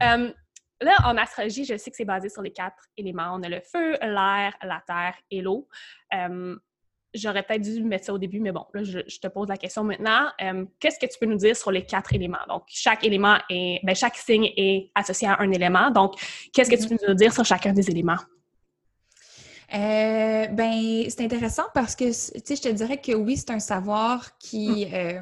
[0.00, 0.32] um,
[0.80, 3.34] là, en astrologie, je sais que c'est basé sur les quatre éléments.
[3.34, 5.68] On a le feu, l'air, la terre et l'eau.
[6.12, 6.58] Um,
[7.14, 9.84] j'aurais peut-être dû mettre ça au début, mais bon, là, je, te pose la question
[9.84, 10.28] maintenant.
[10.42, 12.38] Euh, qu'est-ce que tu peux nous dire sur les quatre éléments?
[12.48, 15.90] Donc, chaque élément est, ben, chaque signe est associé à un élément.
[15.90, 16.14] Donc,
[16.52, 18.18] qu'est-ce que tu peux nous dire sur chacun des éléments?
[19.74, 23.60] Euh, ben, c'est intéressant parce que, tu sais, je te dirais que oui, c'est un
[23.60, 24.94] savoir qui, mm.
[24.94, 25.20] euh,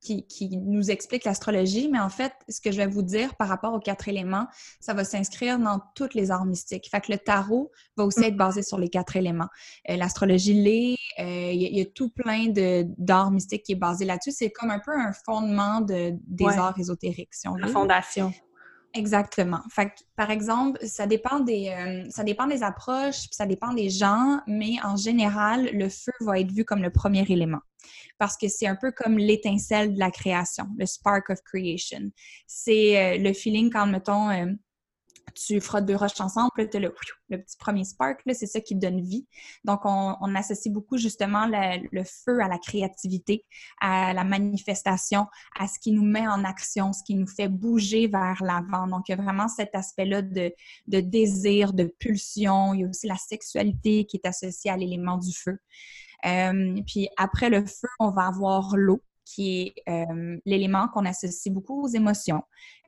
[0.00, 3.74] qui, nous explique l'astrologie, mais en fait, ce que je vais vous dire par rapport
[3.74, 4.46] aux quatre éléments,
[4.80, 6.88] ça va s'inscrire dans tous les arts mystiques.
[6.90, 9.48] Fait que le tarot va aussi être basé sur les quatre éléments.
[9.88, 12.46] Euh, l'astrologie l'est, euh, il y, a tout plein
[12.98, 14.32] d'arts mystiques qui est basé là-dessus.
[14.32, 17.60] C'est comme un peu un fondement de, des arts ésotériques, si on veut.
[17.60, 18.32] La fondation.
[18.92, 19.60] Exactement.
[20.16, 24.76] Par exemple, ça dépend des euh, ça dépend des approches, ça dépend des gens, mais
[24.82, 27.60] en général, le feu va être vu comme le premier élément
[28.18, 32.10] parce que c'est un peu comme l'étincelle de la création, le spark of creation.
[32.46, 34.46] C'est euh, le feeling quand mettons euh,
[35.34, 36.92] tu frottes deux roches ensemble, tu as le,
[37.28, 39.26] petit premier spark, c'est ça qui donne vie.
[39.64, 43.44] Donc, on, associe beaucoup justement le, feu à la créativité,
[43.80, 45.26] à la manifestation,
[45.58, 48.86] à ce qui nous met en action, ce qui nous fait bouger vers l'avant.
[48.86, 50.52] Donc, il y a vraiment cet aspect-là de,
[50.86, 52.74] de désir, de pulsion.
[52.74, 55.58] Il y a aussi la sexualité qui est associée à l'élément du feu.
[56.26, 59.02] Euh, puis après le feu, on va avoir l'eau
[59.34, 62.42] qui est euh, l'élément qu'on associe beaucoup aux émotions.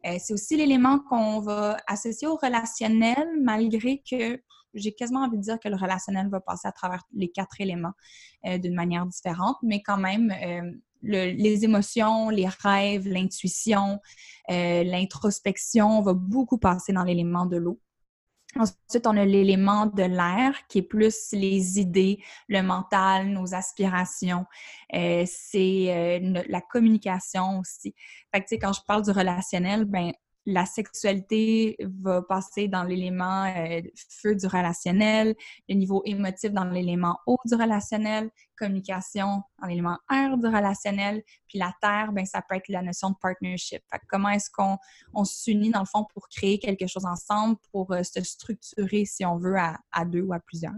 [0.07, 4.41] Euh, c'est aussi l'élément qu'on va associer au relationnel, malgré que
[4.75, 7.93] j'ai quasiment envie de dire que le relationnel va passer à travers les quatre éléments
[8.47, 10.35] euh, d'une manière différente, mais quand même,
[11.03, 13.99] les émotions, les rêves, l'intuition,
[14.49, 17.81] l'introspection va beaucoup passer dans l'élément de l'eau.
[18.57, 24.45] Ensuite, on a l'élément de l'air qui est plus les idées, le mental, nos aspirations.
[24.95, 27.95] Euh, c'est euh, la communication aussi.
[28.35, 30.13] Fait que, quand je parle du relationnel, ben
[30.45, 35.35] la sexualité va passer dans l'élément euh, feu du relationnel,
[35.69, 38.31] le niveau émotif dans l'élément eau du relationnel,
[38.63, 43.11] communication dans l'élément air du relationnel, puis la terre, ben ça peut être la notion
[43.11, 43.83] de partnership.
[43.91, 44.79] Fait comment est-ce qu'on
[45.15, 49.25] on s'unit dans le fond pour créer quelque chose ensemble, pour euh, se structurer si
[49.25, 50.73] on veut à, deux ou à plusieurs.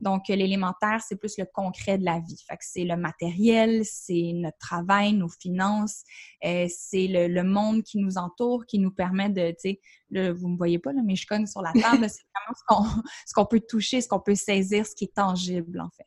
[0.00, 2.42] Donc l'élémentaire, c'est plus le concret de la vie.
[2.48, 6.02] Fait que c'est le matériel, c'est notre travail, nos finances,
[6.44, 9.78] euh, c'est le, monde qui nous entoure, qui nous permet de, tu
[10.10, 12.06] sais, vous me voyez pas là, mais je cogne sur la table.
[12.10, 12.24] c'est
[12.68, 12.86] vraiment
[13.26, 16.06] ce qu'on peut toucher, ce qu'on peut saisir, ce qui est tangible en fait.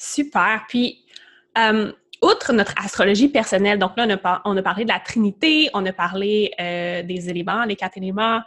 [0.00, 0.64] Super.
[0.66, 1.04] Puis,
[1.58, 4.06] euh, outre notre astrologie personnelle, donc là,
[4.46, 8.40] on a, parlé de la Trinité, on a parlé euh, des éléments, les quatre éléments.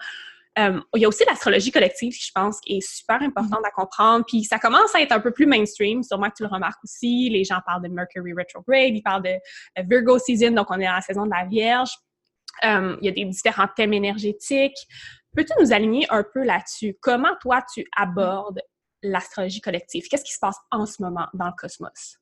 [0.57, 3.67] Euh, il y a aussi l'astrologie collective qui, je pense, est super importante mm-hmm.
[3.67, 4.25] à comprendre.
[4.27, 7.29] Puis ça commence à être un peu plus mainstream, sûrement que tu le remarques aussi.
[7.29, 9.35] Les gens parlent de Mercury retrograde, ils parlent de
[9.87, 11.91] Virgo season, donc on est dans la saison de la Vierge.
[12.63, 14.87] il y a des différents thèmes énergétiques.
[15.35, 16.95] Peux-tu nous aligner un peu là-dessus?
[16.99, 18.59] Comment toi, tu abordes
[19.03, 20.07] l'astrologie collective?
[20.09, 22.19] Qu'est-ce qui se passe en ce moment dans le cosmos?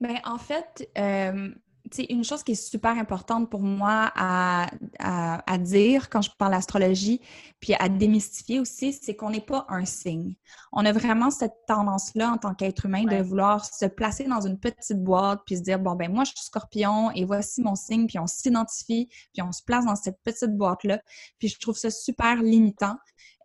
[0.00, 1.54] Bien, en fait, euh,
[1.98, 7.20] une chose qui est super importante pour moi à, à, dire quand je parle d'astrologie,
[7.60, 10.34] puis à démystifier aussi, c'est qu'on n'est pas un signe.
[10.72, 14.58] On a vraiment cette tendance-là en tant qu'être humain de vouloir se placer dans une
[14.58, 18.06] petite boîte, puis se dire, bon, ben moi, je suis scorpion et voici mon signe,
[18.06, 21.00] puis on s'identifie, puis on se place dans cette petite boîte-là.
[21.38, 22.96] Puis je trouve ça super limitant.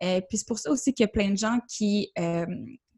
[0.02, 2.46] Euh, puis c'est pour ça aussi qu'il y a plein de gens qui euh,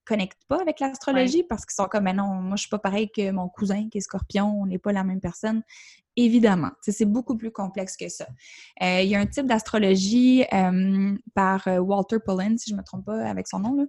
[0.04, 3.10] connectent pas avec l'astrologie parce qu'ils sont comme, mais non, moi, je suis pas pareil
[3.10, 5.62] que mon cousin qui est scorpion, on n'est pas la même personne.
[6.16, 8.26] Évidemment, c'est beaucoup plus complexe que ça.
[8.82, 10.44] Euh, il y a un type d'astrologie
[11.34, 13.84] par Walter Pullen, si je me trompe pas avec son nom, là,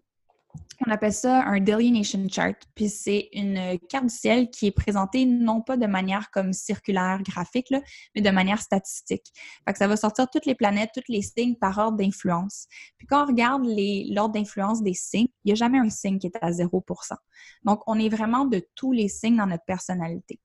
[0.85, 2.55] on appelle ça un delineation chart.
[2.75, 7.21] Puis c'est une carte du ciel qui est présentée non pas de manière comme circulaire,
[7.23, 7.73] graphique,
[8.15, 9.25] mais de manière statistique.
[9.67, 12.67] Fait ça va sortir toutes les planètes, tous les signes par ordre d'influence.
[12.97, 16.27] Puis quand on regarde l'ordre d'influence des signes, il n'y a jamais un signe qui
[16.27, 17.15] est à 0%
[17.63, 20.39] Donc, on est vraiment de tous les signes dans notre personnalité.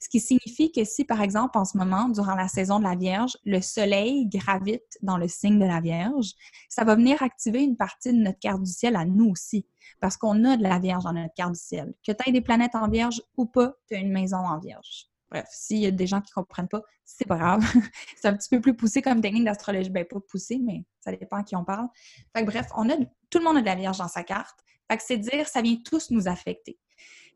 [0.00, 2.94] Ce qui signifie que si, par exemple, en ce moment, durant la saison de la
[2.94, 6.32] Vierge, le Soleil gravite dans le signe de la Vierge,
[6.68, 9.66] ça va venir activer une partie de notre carte du ciel à nous aussi,
[10.00, 11.94] parce qu'on a de la Vierge dans notre carte du ciel.
[12.06, 15.08] Que tu aies des planètes en Vierge ou pas, tu as une maison en Vierge.
[15.30, 17.64] Bref, s'il y a des gens qui ne comprennent pas, c'est pas grave.
[18.16, 19.90] c'est un petit peu plus poussé comme technique d'astrologie.
[19.90, 21.88] Ben, pas poussé, mais ça dépend à qui on parle.
[22.36, 22.96] Fait bref, on a,
[23.30, 24.58] tout le monde a de la Vierge dans sa carte.
[25.00, 26.78] C'est dire, ça vient tous nous affecter.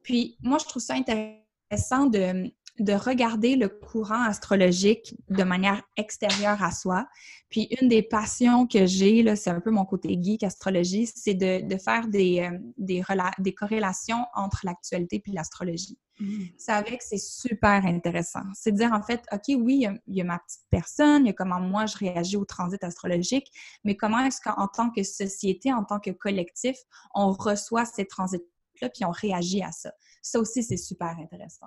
[0.04, 6.62] Puis, moi, je trouve ça intéressant de, de regarder le courant astrologique de manière extérieure
[6.62, 7.06] à soi.
[7.50, 11.76] Puis une des passions que j'ai, c'est un peu mon côté geek astrologie, c'est de,
[11.78, 13.02] faire des, euh, des,
[13.38, 15.98] des, corrélations entre l'actualité puis l'astrologie.
[16.20, 16.44] Mmh.
[16.56, 18.42] C'est avec, c'est super intéressant.
[18.54, 21.30] C'est de dire en fait, OK, oui, il y, a, ma petite personne, il y
[21.30, 23.50] a comment moi je réagis au transit astrologique,
[23.84, 26.76] mais comment est-ce qu'en tant que société, en tant que collectif,
[27.14, 29.92] on reçoit ces transits-là puis on réagit à ça?
[30.22, 31.66] Ça aussi, c'est super intéressant.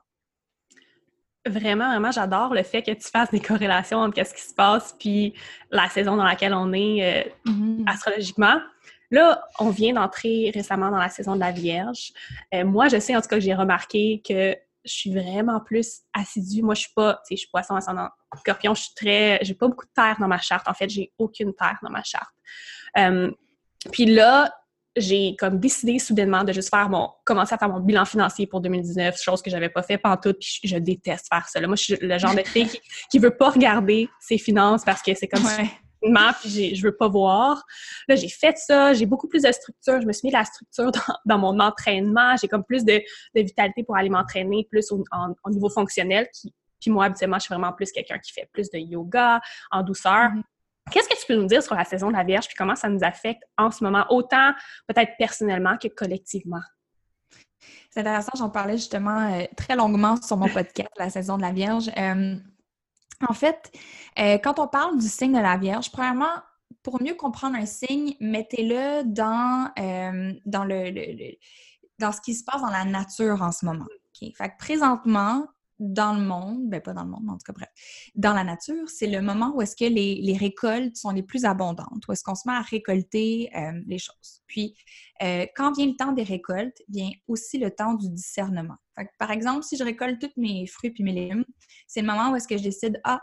[1.45, 4.95] Vraiment, vraiment, j'adore le fait que tu fasses des corrélations entre ce qui se passe
[4.99, 5.33] puis
[5.71, 7.89] la saison dans laquelle on est euh, mm-hmm.
[7.89, 8.59] astrologiquement.
[9.09, 12.13] Là, on vient d'entrer récemment dans la saison de la Vierge.
[12.53, 16.01] Euh, moi, je sais en tout cas que j'ai remarqué que je suis vraiment plus
[16.13, 16.61] assidue.
[16.61, 19.53] Moi, je suis pas, tu sais, je suis poisson ascendant scorpion, je suis très, j'ai
[19.53, 20.67] pas beaucoup de terre dans ma charte.
[20.67, 22.31] En fait, j'ai aucune terre dans ma charte.
[22.97, 23.31] Euh,
[23.91, 24.53] puis là,
[24.97, 28.61] j'ai comme décidé soudainement de juste faire mon commencer à faire mon bilan financier pour
[28.61, 31.59] 2019, chose que j'avais pas fait tout puis je, déteste faire ça.
[31.61, 35.01] moi, je suis le genre de fille qui, qui veut pas regarder ses finances parce
[35.01, 36.31] que c'est comme ouais.
[36.41, 37.63] puis je veux pas voir.
[38.07, 40.45] Là, j'ai fait ça, j'ai beaucoup plus de structure, je me suis mis de la
[40.45, 40.91] structure
[41.25, 43.01] dans, mon entraînement, j'ai comme plus de,
[43.35, 45.03] de, vitalité pour aller m'entraîner plus au,
[45.49, 46.27] niveau fonctionnel.
[46.33, 49.83] Qui, puis moi, habituellement, je suis vraiment plus quelqu'un qui fait plus de yoga en
[49.83, 50.31] douceur.
[50.31, 50.43] Mm-hmm.
[50.91, 52.89] Qu'est-ce que tu peux nous dire sur la saison de la Vierge puis comment ça
[52.89, 54.53] nous affecte en ce moment, autant
[54.87, 56.61] peut-être personnellement que collectivement?
[57.89, 61.51] C'est intéressant, j'en parlais justement euh, très longuement sur mon podcast, la saison de la
[61.51, 61.91] Vierge.
[61.97, 62.35] Euh,
[63.27, 63.71] en fait,
[64.17, 66.41] euh, quand on parle du signe de la Vierge, premièrement,
[66.83, 69.71] pour mieux comprendre un signe, mettez-le dans,
[70.45, 71.35] dans, le,
[71.99, 73.85] dans ce qui se passe dans la nature en ce moment.
[74.19, 75.45] Fait que présentement,
[75.81, 77.69] dans le monde, ben pas dans le monde, mais en tout cas bref,
[78.13, 82.07] dans la nature, c'est le moment où est-ce que les, récoltes sont les plus abondantes,
[82.07, 84.43] où est-ce qu'on se met à récolter euh, les choses.
[84.45, 84.75] Puis,
[85.23, 88.75] euh, quand vient le temps des récoltes, vient aussi le temps du discernement.
[89.17, 91.45] par exemple, si je récolte tous mes fruits puis mes légumes,
[91.87, 93.19] c'est le moment où est-ce que je décide, ah,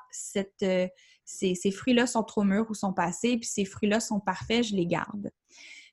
[0.63, 0.89] euh,
[1.25, 4.75] ces, ces fruits-là sont trop mûrs ou sont passés, puis ces fruits-là sont parfaits, je
[4.75, 5.31] les garde.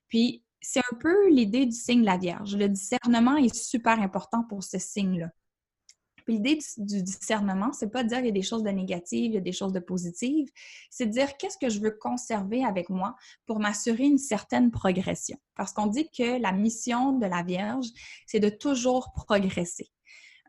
[0.08, 2.56] Puis, c'est un peu l'idée du signe de la Vierge.
[2.56, 5.30] Le discernement est super important pour ce signe-là
[6.28, 9.34] l'idée du, discernement, c'est pas de dire qu'il y a des choses de négatives, il
[9.34, 10.48] y a des choses de positives,
[10.90, 15.38] c'est de dire qu'est-ce que je veux conserver avec moi pour m'assurer une certaine progression?
[15.54, 17.86] Parce qu'on dit que la mission de la Vierge,
[18.26, 19.90] c'est de toujours progresser.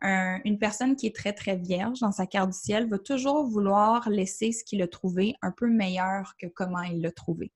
[0.02, 4.08] une personne qui est très, très vierge dans sa carte du ciel va toujours vouloir
[4.08, 7.52] laisser ce qu'il a trouvé un peu meilleur que comment il l'a trouvé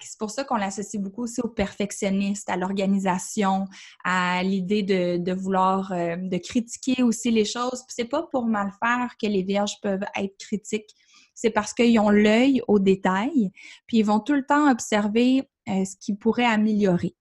[0.00, 3.66] c'est pour ça qu'on l'associe beaucoup aussi au perfectionniste, à l'organisation,
[4.04, 7.82] à l'idée de, vouloir euh, de critiquer aussi les choses.
[7.86, 10.90] Puis c'est pas pour mal faire que les vierges peuvent être critiques.
[11.34, 13.50] C'est parce qu'ils ont l'œil au détail,
[13.86, 17.16] puis ils vont tout le temps observer euh, ce qu'ils pourraient améliorer.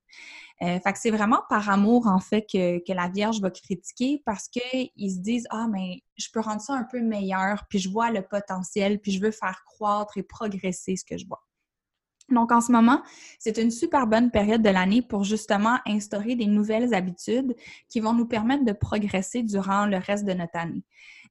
[0.62, 4.21] Euh, fait que c'est vraiment par amour, en fait, que, que la Vierge va critiquer
[4.26, 7.89] parce qu'ils se disent Ah, mais je peux rendre ça un peu meilleur, puis je
[7.89, 11.41] vois le potentiel, puis je veux faire croître et progresser ce que je vois.
[12.32, 13.02] Donc, en ce moment,
[13.39, 17.56] c'est une super bonne période de l'année pour justement instaurer des nouvelles habitudes
[17.89, 20.84] qui vont nous permettre de progresser durant le reste de notre année.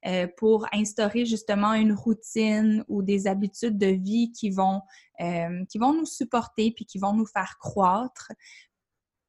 [0.07, 4.81] Euh, pour instaurer justement une routine ou des habitudes de vie qui vont,
[5.19, 8.31] euh, qui vont nous supporter puis qui vont nous faire croître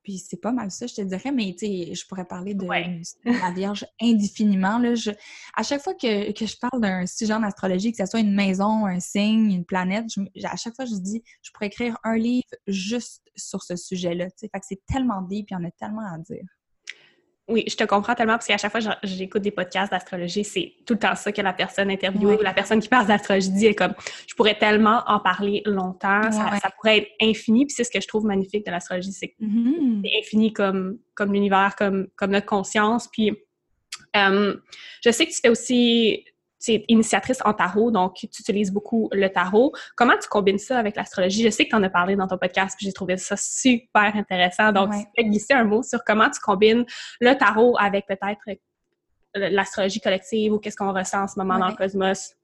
[0.03, 2.67] puis c'est pas mal ça, je te dirais, mais tu sais, je pourrais parler de,
[2.67, 4.79] la Vierge indéfiniment.
[4.79, 4.95] Là,
[5.55, 8.87] à chaque fois que, je parle d'un sujet en astrologie, que ce soit une maison,
[8.87, 10.07] un signe, une planète,
[10.45, 14.27] à chaque fois je dis, je pourrais écrire un livre juste sur ce sujet-là.
[14.39, 16.45] Fait que c'est tellement deep, puis il y en a tellement à dire.
[17.53, 20.73] Oui, je te comprends tellement parce qu'à chaque fois que j'écoute des podcasts d'astrologie, c'est
[20.87, 23.67] tout le temps ça que la personne interviewée ou la personne qui parle d'astrologie dit.
[23.67, 23.93] est comme,
[24.27, 27.67] je pourrais tellement en parler longtemps, ça, pourrait être infini.
[27.67, 30.01] Puis c'est ce que je trouve magnifique de l'astrologie, c'est mm-hmm.
[30.03, 33.09] c'est infini comme, comme l'univers, comme, comme notre conscience.
[33.13, 33.37] Puis
[34.17, 34.57] euh,
[35.05, 36.25] je sais que tu fais aussi
[36.63, 39.73] tu es initiatrice en tarot, donc tu utilises beaucoup le tarot.
[39.97, 41.43] Comment tu combines ça avec l'astrologie?
[41.43, 44.15] Je sais que tu en as parlé dans ton podcast, puis j'ai trouvé ça super
[44.15, 44.73] intéressant.
[44.73, 46.85] Donc, tu peux glisser un mot sur comment tu combines
[47.21, 48.41] le tarot avec peut-être
[49.35, 52.35] l'astrologie collective ou qu'est-ce qu'on ressent en ce moment dans le cosmos?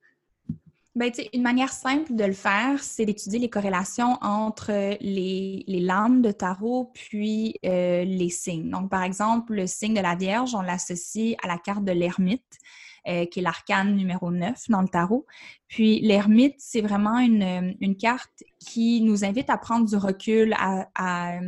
[0.95, 6.22] Bien, une manière simple de le faire, c'est d'étudier les corrélations entre les, les lames
[6.22, 8.68] de tarot puis euh, les signes.
[8.68, 12.59] Donc, par exemple, le signe de la Vierge, on l'associe à la carte de l'ermite.
[13.09, 15.24] Euh, qui est l'arcane numéro 9 dans le tarot.
[15.66, 20.88] Puis l'ermite, c'est vraiment une, une, carte qui nous invite à prendre du recul, à,
[20.94, 21.40] à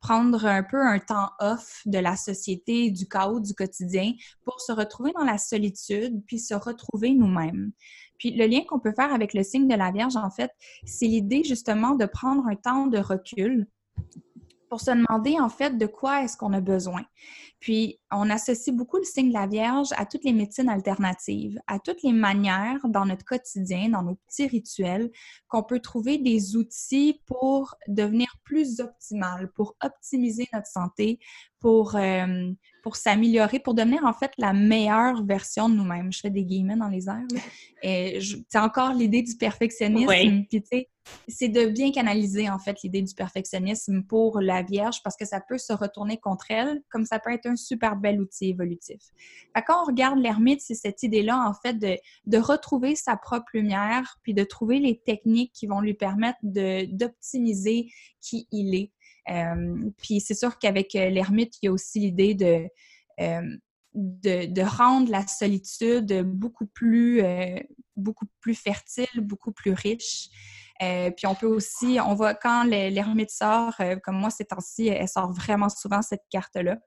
[0.00, 4.12] prendre un peu un temps off de la société, du chaos du quotidien
[4.44, 7.72] pour se retrouver dans la solitude, puis se retrouver nous-mêmes.
[8.18, 10.52] Puis le lien qu'on peut faire avec le signe de la Vierge, en fait,
[10.86, 13.66] c'est l'idée justement de prendre un temps de recul
[14.70, 17.02] pour se demander en fait de quoi est-ce qu'on a besoin.
[17.64, 21.78] Puis on associe beaucoup le signe de la Vierge à toutes les médecines alternatives, à
[21.78, 25.10] toutes les manières dans notre quotidien, dans nos petits rituels,
[25.48, 31.18] qu'on peut trouver des outils pour devenir plus optimal, pour optimiser notre santé,
[31.58, 32.52] pour, euh,
[32.82, 36.12] pour s'améliorer, pour devenir en fait la meilleure version de nous-mêmes.
[36.12, 37.26] Je fais des guillemets dans les airs.
[37.82, 40.44] Et c'est encore l'idée du perfectionnisme.
[40.50, 40.90] Puis sais,
[41.28, 45.40] c'est de bien canaliser en fait l'idée du perfectionnisme pour la Vierge parce que ça
[45.40, 49.00] peut se retourner contre elle, comme ça peut être un super bel outil évolutif.
[49.66, 54.34] quand on regarde l'ermite, c'est cette idée-là en fait de, retrouver sa propre lumière, puis
[54.34, 57.88] de trouver les techniques qui vont lui permettre d'optimiser
[58.20, 58.92] qui il est.
[59.30, 62.68] Euh, puis c'est sûr qu'avec euh, l'ermite, il y a aussi l'idée de,
[63.20, 67.22] euh, rendre la solitude beaucoup plus,
[67.96, 70.28] beaucoup plus fertile, beaucoup plus riche.
[70.80, 75.32] Puis on peut aussi, on voit quand l'ermite sort, comme moi ces temps-ci, elle sort
[75.32, 76.78] vraiment souvent cette carte-là.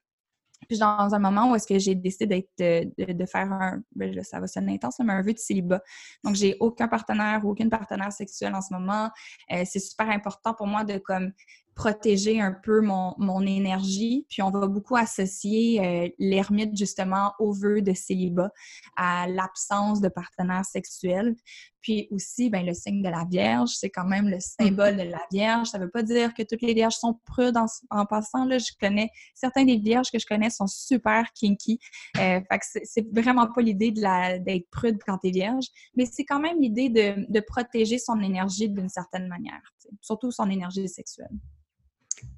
[0.67, 2.25] Puis dans un moment où est-ce que j'ai décidé
[2.57, 5.81] d'être de, faire un, ben, ça va sonner intense, mais un vœu de célibat.
[6.23, 9.09] Donc j'ai aucun partenaire ou aucune partenaire sexuelle en ce moment.
[9.51, 11.31] Euh, c'est super important pour moi de comme
[11.77, 14.25] protéger un peu mon, mon énergie.
[14.29, 18.51] Puis on va beaucoup associer euh, l'ermite justement au vœu de célibat,
[18.97, 21.35] à l'absence de partenaire sexuel.
[21.81, 25.05] Puis aussi, ben, le signe de la Vierge, c'est quand même le symbole mm-hmm.
[25.05, 25.67] de la Vierge.
[25.67, 27.57] Ça ne veut pas dire que toutes les Vierges sont prudes
[27.91, 28.43] en, passant.
[28.45, 31.79] Là, je connais, certains des Vierges que je connais sont super kinky.
[32.17, 36.25] Euh, fait que c'est vraiment pas l'idée d'être prude quand tu es Vierge, mais c'est
[36.25, 39.61] quand même l'idée de, de protéger son énergie d'une certaine manière,
[40.01, 41.29] surtout son énergie sexuelle.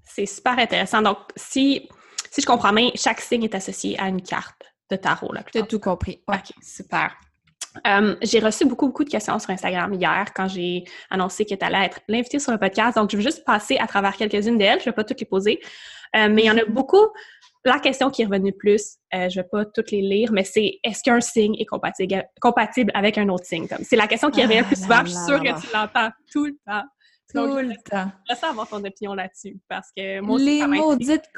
[0.03, 1.01] C'est super intéressant.
[1.01, 1.87] Donc, si,
[2.31, 5.31] si je comprends bien, chaque signe est associé à une carte de tarot.
[5.51, 6.21] Tu as tout compris.
[6.27, 7.15] OK, super.
[7.85, 11.63] Euh, j'ai reçu beaucoup, beaucoup de questions sur Instagram hier quand j'ai annoncé que tu
[11.63, 12.97] allais être l'invité sur le podcast.
[12.97, 14.79] Donc, je vais juste passer à travers quelques-unes d'elles.
[14.79, 15.59] Je ne vais pas toutes les poser.
[16.15, 17.07] Euh, mais il y en a beaucoup.
[17.65, 20.45] La question qui est revenue plus, euh, je ne vais pas toutes les lire, mais
[20.45, 23.67] c'est est-ce qu'un signe est compatible, compatible avec un autre signe?
[23.83, 25.01] C'est la question qui revient le plus souvent.
[25.03, 26.83] je suis sûre que tu l'entends tout le temps.
[27.33, 28.11] Tout le temps.
[28.29, 31.29] Je avoir ton opinion là-dessus parce que moi Les maudites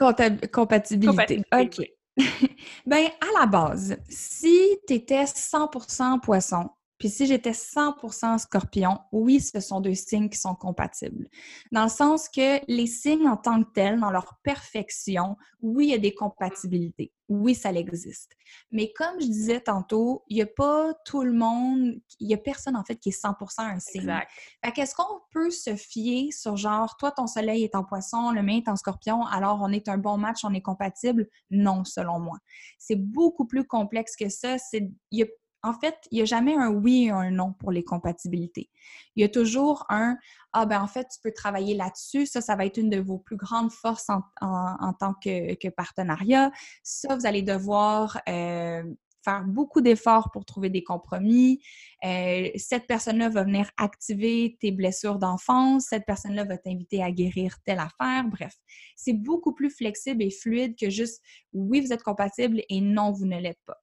[0.51, 1.43] compatibilités.
[1.53, 1.81] OK.
[2.85, 6.69] ben, à la base, si tu étais 100% poisson,
[7.01, 11.29] puis si j'étais 100% scorpion, oui, ce sont deux signes qui sont compatibles.
[11.71, 15.89] Dans le sens que les signes en tant que tels, dans leur perfection, oui, il
[15.89, 17.11] y a des compatibilités.
[17.27, 18.33] Oui, ça existe.
[18.71, 22.37] Mais comme je disais tantôt, il n'y a pas tout le monde, il n'y a
[22.37, 24.01] personne en fait qui est 100% un signe.
[24.01, 24.29] Exact.
[24.63, 28.43] Fait qu'est-ce qu'on peut se fier sur genre, toi, ton soleil est en poisson, le
[28.43, 31.27] mien est en scorpion, alors on est un bon match, on est compatible?
[31.49, 32.37] Non, selon moi.
[32.77, 34.57] C'est beaucoup plus complexe que ça.
[34.73, 35.27] Il y a
[35.63, 38.69] en fait, il n'y a jamais un oui et un non pour les compatibilités.
[39.15, 40.17] Il y a toujours un
[40.53, 42.25] Ah, ben en fait, tu peux travailler là-dessus.
[42.25, 46.51] Ça, ça va être une de vos plus grandes forces en, tant que, partenariat.
[46.83, 48.83] Ça, vous allez devoir euh,
[49.23, 51.61] faire beaucoup d'efforts pour trouver des compromis.
[52.03, 55.85] Euh, cette personne-là va venir activer tes blessures d'enfance.
[55.89, 58.25] Cette personne-là va t'inviter à guérir telle affaire.
[58.25, 58.55] Bref,
[58.95, 61.21] c'est beaucoup plus flexible et fluide que juste
[61.53, 63.77] oui, vous êtes compatible et non, vous ne l'êtes pas.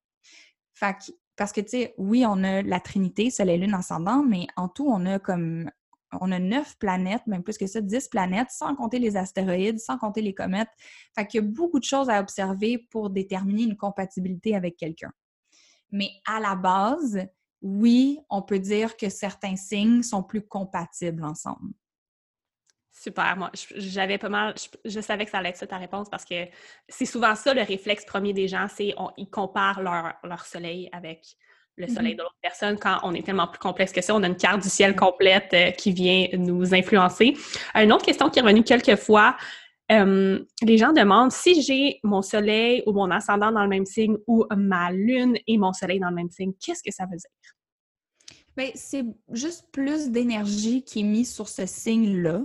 [0.75, 4.69] Fait parce que, tu sais, oui, on a la Trinité, Soleil, Lune, Ascendant, mais en
[4.69, 5.71] tout, on a comme
[6.21, 9.99] on a neuf planètes, même plus que ça, dix planètes, sans compter les astéroïdes, sans
[9.99, 10.71] compter les comètes.
[11.15, 15.13] Fait qu'il y a beaucoup de choses à observer pour déterminer une compatibilité avec quelqu'un.
[15.93, 17.21] Mais à la base,
[17.63, 21.73] oui, on peut dire que certains signes sont plus compatibles ensemble.
[23.09, 23.37] Super.
[23.39, 24.55] Moi, j'avais pas mal,
[24.85, 26.45] je, savais que ça allait être ça ta réponse parce que
[26.91, 31.23] c'est souvent ça le réflexe premier des gens, c'est ils comparent leur, leur soleil avec
[31.77, 31.95] le mm-hmm.
[31.95, 34.15] soleil de l'autre personne quand on est tellement plus complexe que ça.
[34.15, 37.33] On a une carte du ciel complète euh, qui vient nous influencer.
[37.75, 39.39] Une autre question qui est revenue quelques fois,
[39.91, 44.19] euh, les gens demandent si j'ai mon soleil ou mon ascendant dans le même signe
[44.27, 47.31] ou ma lune et mon soleil dans le même signe, qu'est-ce que ça veut dire?
[48.59, 52.43] Bien, c'est juste plus d'énergie qui est mise sur ce signe-là.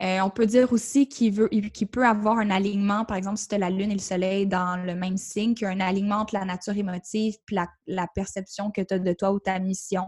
[0.00, 1.50] Euh, on peut dire aussi qu'il veut,
[1.90, 4.80] peut avoir un alignement, par exemple, si tu as la Lune et le Soleil dans
[4.80, 7.54] le même signe, qu'il y a un alignement entre la nature émotive et
[7.88, 10.04] la, perception que tu as de toi ou ta mission.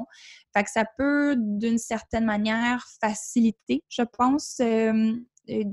[0.57, 5.13] Fait ça peut, d'une certaine manière, faciliter, je pense, euh,
[5.51, 5.65] euh,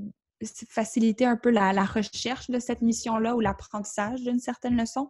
[0.70, 5.10] faciliter un peu la, recherche de cette mission-là ou l'apprentissage d'une certaine leçon.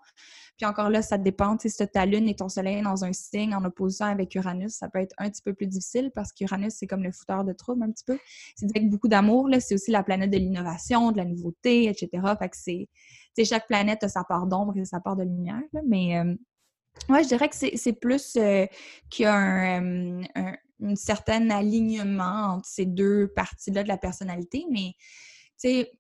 [0.58, 1.58] Puis encore là, ça dépend.
[1.60, 5.00] Si ta lune et ton soleil dans un signe en opposition avec Uranus, ça peut
[5.00, 7.92] être un petit peu plus difficile parce qu'Uranus, c'est comme le fouteur de troubles un
[7.92, 8.18] petit peu.
[8.56, 9.50] C'est avec beaucoup d'amour.
[9.60, 12.10] C'est aussi la planète de l'innovation, de la nouveauté, etc.
[12.38, 12.90] Fait que c'est...
[13.46, 15.62] Chaque planète a sa part d'ombre et sa part de lumière.
[15.88, 16.36] Mais euh,
[17.08, 18.66] ouais, je dirais que c'est plus euh,
[19.10, 20.54] qu'il y a un, un
[20.84, 24.94] un certain alignement entre ces deux parties-là de la personnalité, mais
[25.60, 25.92] tu sais,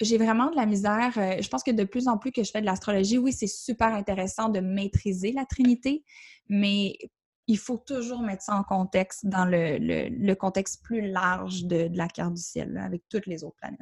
[0.00, 1.12] j'ai vraiment de la misère.
[1.16, 3.46] Euh, je pense que de plus en plus que je fais de l'astrologie, oui, c'est
[3.46, 6.04] super intéressant de maîtriser la Trinité,
[6.48, 6.96] mais
[7.46, 12.34] il faut toujours mettre ça en contexte, dans le, contexte plus large de, la carte
[12.34, 13.80] du ciel, avec toutes les autres planètes.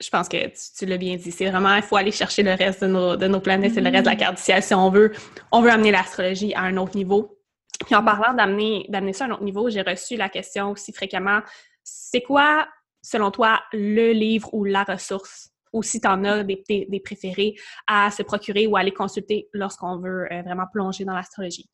[0.00, 1.30] Je pense que tu, l'as bien dit.
[1.30, 3.90] C'est vraiment, il faut aller chercher le reste de nos, de nos planètes et le
[3.90, 4.18] reste de la mm-hmm.
[4.18, 5.12] carte du ciel si on veut,
[5.52, 7.38] on veut amener l'astrologie à un autre niveau.
[7.84, 11.40] Puis en parlant d'amener, ça à un autre niveau, j'ai reçu la question aussi fréquemment,
[11.82, 12.66] c'est quoi,
[13.02, 17.54] selon toi, le livre ou la ressource, ou si tu en as des, préférés,
[17.86, 21.68] à se procurer ou à aller consulter lorsqu'on veut euh, vraiment plonger dans l'astrologie?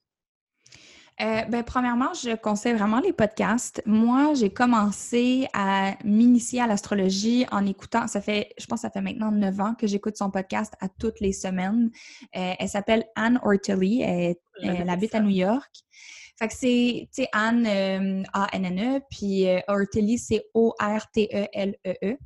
[1.21, 3.83] Euh, ben, premièrement, je conseille vraiment les podcasts.
[3.87, 9.01] Moi, j'ai commencé à m'initier à l'astrologie en écoutant, ça fait, je pense, ça fait
[9.01, 11.91] maintenant neuf ans que j'écoute son podcast à toutes les semaines.
[12.37, 15.71] Euh, elle s'appelle Anne Ortelli, elle, elle habite à New York.
[16.39, 22.17] Fait que c'est, tu sais, Anne, euh, A-N-N-E, puis Ortelli, c'est O-R-T-E-L-E-E.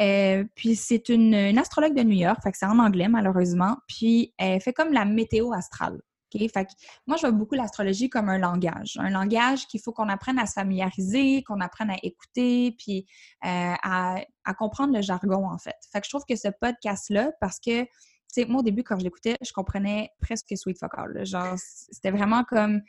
[0.00, 0.48] -E.
[0.54, 3.76] puis c'est une, une, astrologue de New York, fait que c'est en anglais malheureusement.
[3.86, 6.00] Puis elle fait comme la météo astrale.
[6.38, 6.66] Fait
[7.06, 8.96] moi, je vois beaucoup l'astrologie comme un langage.
[8.98, 13.06] Un langage qu'il faut qu'on apprenne à se familiariser, qu'on apprenne à écouter, puis
[13.44, 14.24] euh, à,
[14.58, 15.76] comprendre le jargon, en fait.
[15.92, 17.86] Fait que je trouve que ce podcast-là, parce que,
[18.40, 21.24] sais, moi, au début, quand je l'écoutais, je comprenais presque Sweet Focal.
[21.24, 22.82] Genre, c'était vraiment comme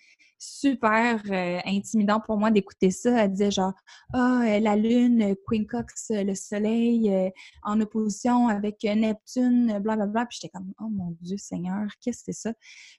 [0.44, 3.24] super euh, intimidant pour moi d'écouter ça.
[3.24, 3.74] Elle disait genre
[4.14, 7.32] Ah, oh, la Lune, Queen Cox, le Soleil
[7.64, 10.26] en opposition avec Neptune, blablabla.
[10.26, 12.54] Puis j'étais comme Oh mon Dieu Seigneur, qu'est-ce que c'est ça?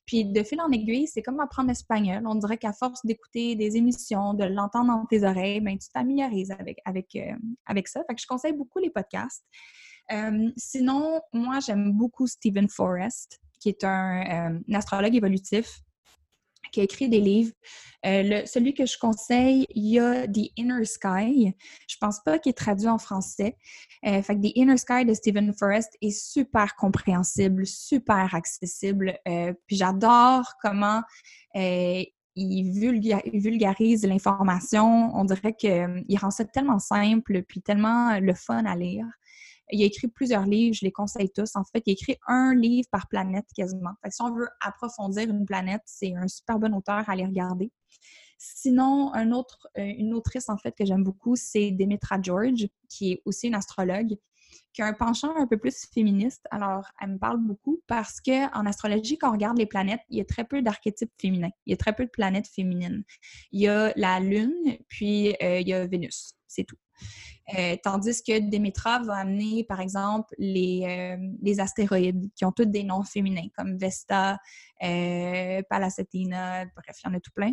[0.07, 2.23] Puis de fil en aiguille, c'est comme apprendre l'espagnol.
[2.27, 6.51] On dirait qu'à force d'écouter des émissions, de l'entendre dans tes oreilles, ben, tu t'améliorises
[6.51, 7.19] avec, avec,
[7.67, 8.03] avec ça.
[8.07, 9.45] Fait que je conseille beaucoup les podcasts.
[10.57, 15.85] Sinon, moi, j'aime beaucoup Stephen Forrest, qui est un astrologue évolutif
[16.75, 17.53] qui a écrit des livres.
[18.05, 21.55] Euh, celui que je conseille, il y a The Inner Sky.
[21.89, 23.57] Je pense pas qu'il est traduit en français.
[24.07, 29.17] Euh, fait que The Inner Sky de Stephen Forrest est super compréhensible, super accessible.
[29.29, 31.03] Euh, puis j'adore comment
[31.55, 32.73] il,
[33.33, 35.15] vulgarise l'information.
[35.15, 39.07] On dirait qu'il rend ça tellement simple puis tellement le fun à lire.
[39.71, 41.57] Il a écrit plusieurs livres, je les conseille tous.
[41.57, 43.93] En fait, il a écrit un livre par planète quasiment.
[44.03, 47.71] Fait si on veut approfondir une planète, c'est un super bon auteur à aller regarder.
[48.39, 53.13] Sinon, un autre, euh, une autrice en fait que j'aime beaucoup, c'est Demetra George, qui
[53.13, 54.17] est aussi une astrologue,
[54.75, 56.47] qui a un penchant un peu plus féministe.
[56.51, 60.19] Alors, elle me parle beaucoup parce que en astrologie, quand on regarde les planètes, il
[60.19, 61.51] y a très peu d'archétypes féminins.
[61.67, 63.05] Il y a très peu de planètes féminines.
[63.53, 66.35] Il y a la Lune, puis euh, il y a Vénus.
[66.47, 66.77] C'est tout.
[67.59, 72.65] Euh, tandis que Demetra va amener, par exemple, les, euh, les, astéroïdes qui ont tous
[72.65, 74.39] des noms féminins, comme Vesta,
[74.83, 77.53] euh, Palacetina, bref, il y en a tout plein.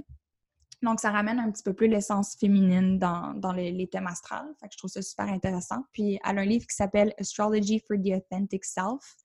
[0.81, 4.47] Donc, ça ramène un petit peu plus l'essence féminine dans, les, thèmes astrales.
[4.71, 5.83] Je trouve ça super intéressant.
[5.91, 9.15] Puis, elle a un livre qui s'appelle Astrology for the Authentic Self.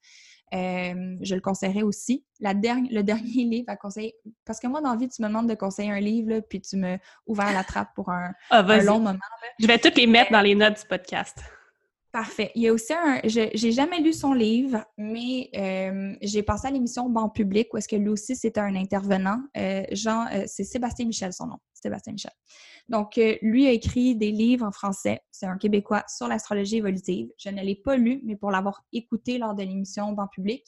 [0.54, 2.24] Euh, je le conseillerais aussi.
[2.40, 5.48] La le dernier livre à conseiller, parce que moi, dans la vie, tu me demandes
[5.48, 9.18] de conseiller un livre, puis tu me ouvres la trappe pour un, ah, long moment.
[9.58, 11.38] Je vais toutes les mettre dans les notes du podcast.
[12.16, 12.50] Parfait.
[12.54, 13.20] Il y a aussi un.
[13.24, 17.88] J'ai jamais lu son livre, mais euh, j'ai passé à l'émission Banc public où est-ce
[17.88, 19.42] que lui aussi c'était un intervenant.
[19.58, 21.58] Euh, Jean, c'est Sébastien Michel son nom.
[21.74, 22.32] Sébastien Michel.
[22.88, 25.20] Donc, euh, lui a écrit des livres en français.
[25.30, 27.28] C'est un Québécois sur l'astrologie évolutive.
[27.38, 30.64] Je ne l'ai pas lu, mais pour l'avoir écouté lors de l'émission dans public,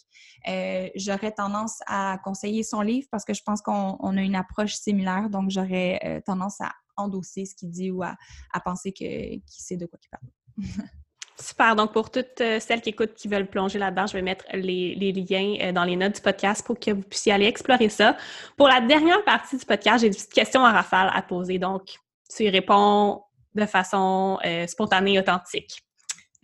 [0.48, 4.74] euh, j'aurais tendance à conseiller son livre parce que je pense qu'on a une approche
[4.74, 5.30] similaire.
[5.30, 8.16] Donc, j'aurais euh, tendance à endosser ce qu'il dit ou à,
[8.64, 10.28] penser qu'il sait de quoi il parle.
[11.40, 11.76] Super.
[11.76, 15.12] Donc, pour toutes celles qui écoutent, qui veulent plonger là-dedans, je vais mettre les, les,
[15.12, 18.16] liens dans les notes du podcast pour que vous puissiez aller explorer ça.
[18.56, 21.58] Pour la dernière partie du podcast, j'ai une petite question en rafale à poser.
[21.58, 21.96] Donc,
[22.28, 23.22] tu y réponds
[23.54, 25.82] de façon euh, spontanée et authentique.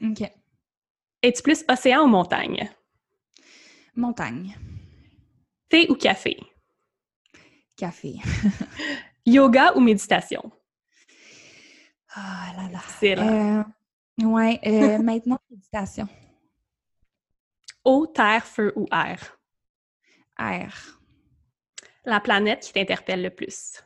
[0.03, 0.23] OK.
[1.23, 2.71] Es-tu plus océan ou montagne?
[3.95, 4.57] Montagne.
[5.69, 6.39] Thé ou café?
[7.77, 8.17] Café.
[9.27, 10.51] Yoga ou méditation?
[12.15, 12.79] Ah là là.
[13.01, 13.61] C'est là.
[13.61, 13.63] Euh,
[14.23, 16.09] ouais, euh, maintenant, méditation.
[17.85, 19.39] Eau, terre, feu ou air?
[20.39, 21.01] Air.
[22.05, 23.83] La planète qui t'interpelle le plus?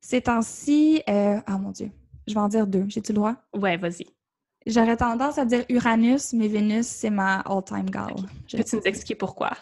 [0.00, 1.90] Ces temps-ci, euh, oh mon Dieu,
[2.26, 2.84] je vais en dire deux.
[2.88, 3.36] J'ai-tu le droit?
[3.54, 4.06] Ouais, vas-y.
[4.66, 8.14] J'aurais tendance à dire Uranus, mais Vénus, c'est ma all-time gal.
[8.50, 9.52] Peux-tu nous expliquer pourquoi?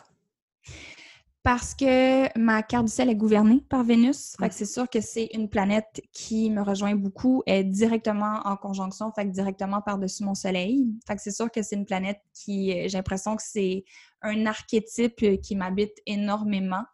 [1.43, 4.37] Parce que ma carte du ciel est gouvernée par Vénus.
[4.39, 8.57] Fait que c'est sûr que c'est une planète qui me rejoint beaucoup, est directement en
[8.57, 10.87] conjonction, fait que directement par-dessus mon soleil.
[11.07, 13.85] Fait que c'est sûr que c'est une planète qui, j'ai l'impression que c'est
[14.21, 16.85] un archétype qui m'habite énormément.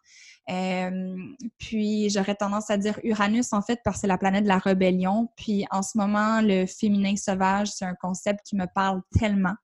[0.49, 1.15] Euh,
[1.57, 4.59] puis j'aurais tendance à dire Uranus, en fait, parce que c'est la planète de la
[4.59, 5.29] rébellion.
[5.35, 9.55] Puis en ce moment, le féminin sauvage, c'est un concept qui me parle tellement.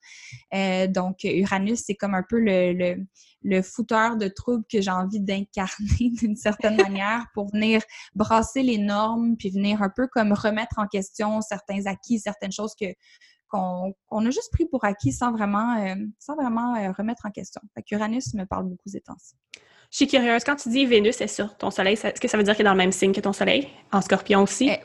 [0.53, 3.05] Euh, donc Uranus, c'est comme un peu le, le,
[3.43, 7.81] le fouteur de troubles que j'ai envie d'incarner d'une certaine manière pour venir
[8.13, 12.75] brasser les normes, puis venir un peu comme remettre en question certains acquis, certaines choses
[12.79, 12.87] que
[13.49, 13.93] qu'on
[14.25, 17.61] a juste pris pour acquis sans vraiment, euh, sans vraiment remettre en question.
[17.75, 19.35] Fait Uranus me parle beaucoup ces temps-ci.
[19.93, 22.41] Je suis curieuse, quand tu dis Vénus est sur ton soleil, est-ce que ça veut
[22.41, 23.69] dire qu'il est dans le même signe que ton soleil?
[23.91, 24.67] En scorpion aussi?
[24.67, 24.79] Eh,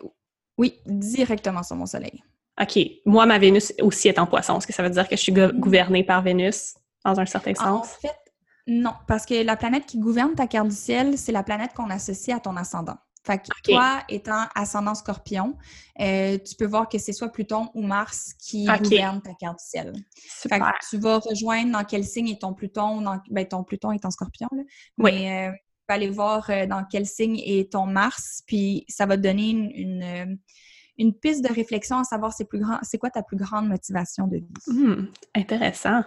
[0.58, 2.22] oui, directement sur mon soleil.
[2.60, 2.78] OK.
[3.06, 4.58] Moi, ma Vénus aussi est en poisson.
[4.58, 6.74] Est-ce que ça veut dire que je suis gouvernée par Vénus
[7.06, 7.66] dans un certain sens?
[7.66, 8.18] En fait,
[8.66, 11.88] non, parce que la planète qui gouverne ta carte du ciel, c'est la planète qu'on
[11.88, 12.98] associe à ton ascendant.
[13.24, 15.56] Fait que toi, étant ascendant scorpion,
[16.00, 19.64] euh, tu peux voir que c'est soit Pluton ou Mars qui gouverne ta carte du
[19.64, 19.92] ciel.
[20.16, 23.02] Fait que tu vas rejoindre dans quel signe est ton Pluton.
[23.02, 24.62] Dans, ben, ton Pluton est en scorpion, là.
[24.98, 25.12] Oui.
[25.12, 29.06] Mais euh, tu peux aller voir euh, dans quel signe est ton Mars, puis ça
[29.06, 30.38] va te donner une,
[30.96, 34.26] une, piste de réflexion à savoir c'est plus grand, c'est quoi ta plus grande motivation
[34.26, 34.54] de vie.
[34.66, 36.02] Hmm, intéressant.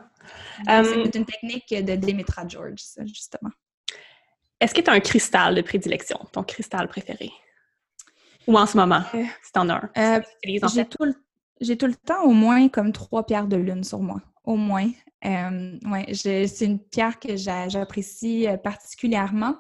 [0.66, 3.50] C'est une technique de Demetra George, justement.
[4.62, 7.32] Est-ce que tu as un cristal de prédilection, ton cristal préféré?
[8.48, 9.90] Ou en ce moment, euh, si t'en as un?
[9.98, 14.22] Euh, j'ai, tout le, temps au moins comme trois pierres de lune sur moi.
[14.44, 14.92] Au moins.
[15.26, 19.56] Euh, ouais, c'est une pierre que j'apprécie particulièrement.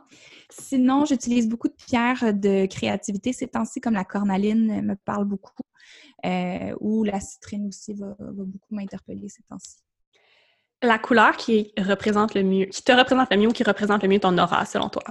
[0.52, 5.64] Sinon, j'utilise beaucoup de pierres de créativité ces temps-ci, comme la cornaline me parle beaucoup,
[6.80, 9.78] ou la citrine aussi va beaucoup m'interpeller ces temps-ci
[10.82, 14.10] la couleur qui représente le mieux, qui te représente le mieux ou qui représente le
[14.10, 15.04] mieux ton aura, selon toi?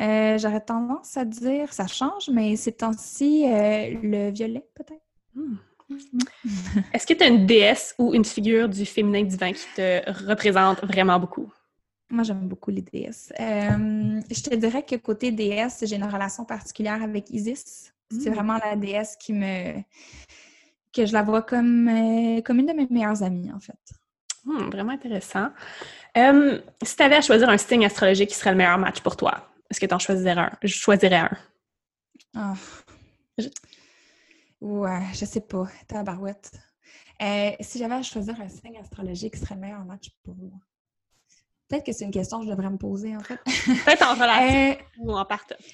[0.00, 5.02] Euh, j'aurais tendance à dire, ça change, mais c'est temps-ci euh, le violet, peut-être.
[5.34, 5.56] Hmm.
[6.92, 10.84] Est-ce que tu as une déesse ou une figure du féminin divin qui te représente
[10.84, 11.50] vraiment beaucoup?
[12.10, 13.32] Moi, j'aime beaucoup les déesses.
[13.40, 17.92] Euh, je te dirais que côté déesse, j'ai une relation particulière avec Isis.
[18.10, 18.34] C'est hmm.
[18.34, 19.82] vraiment la déesse qui me,
[20.92, 23.78] que je la vois comme, euh, comme une de mes meilleures amies, en fait.
[24.48, 25.50] Hmm, vraiment intéressant.
[26.14, 29.46] si tu avais à choisir un signe astrologique qui serait le meilleur match pour toi,
[29.70, 30.50] est-ce que tu en choisirais un?
[30.62, 31.30] Je choisirais un.
[32.34, 32.54] Ah.
[34.60, 35.66] Ouais, je sais pas.
[35.86, 36.50] Tabarouette.
[37.20, 40.58] Euh, si j'avais à choisir un signe astrologique qui serait le meilleur match pour moi.
[41.68, 43.38] Peut-être que c'est une question que je devrais me poser, en fait.
[43.84, 45.26] Peut-être en relation euh, ou en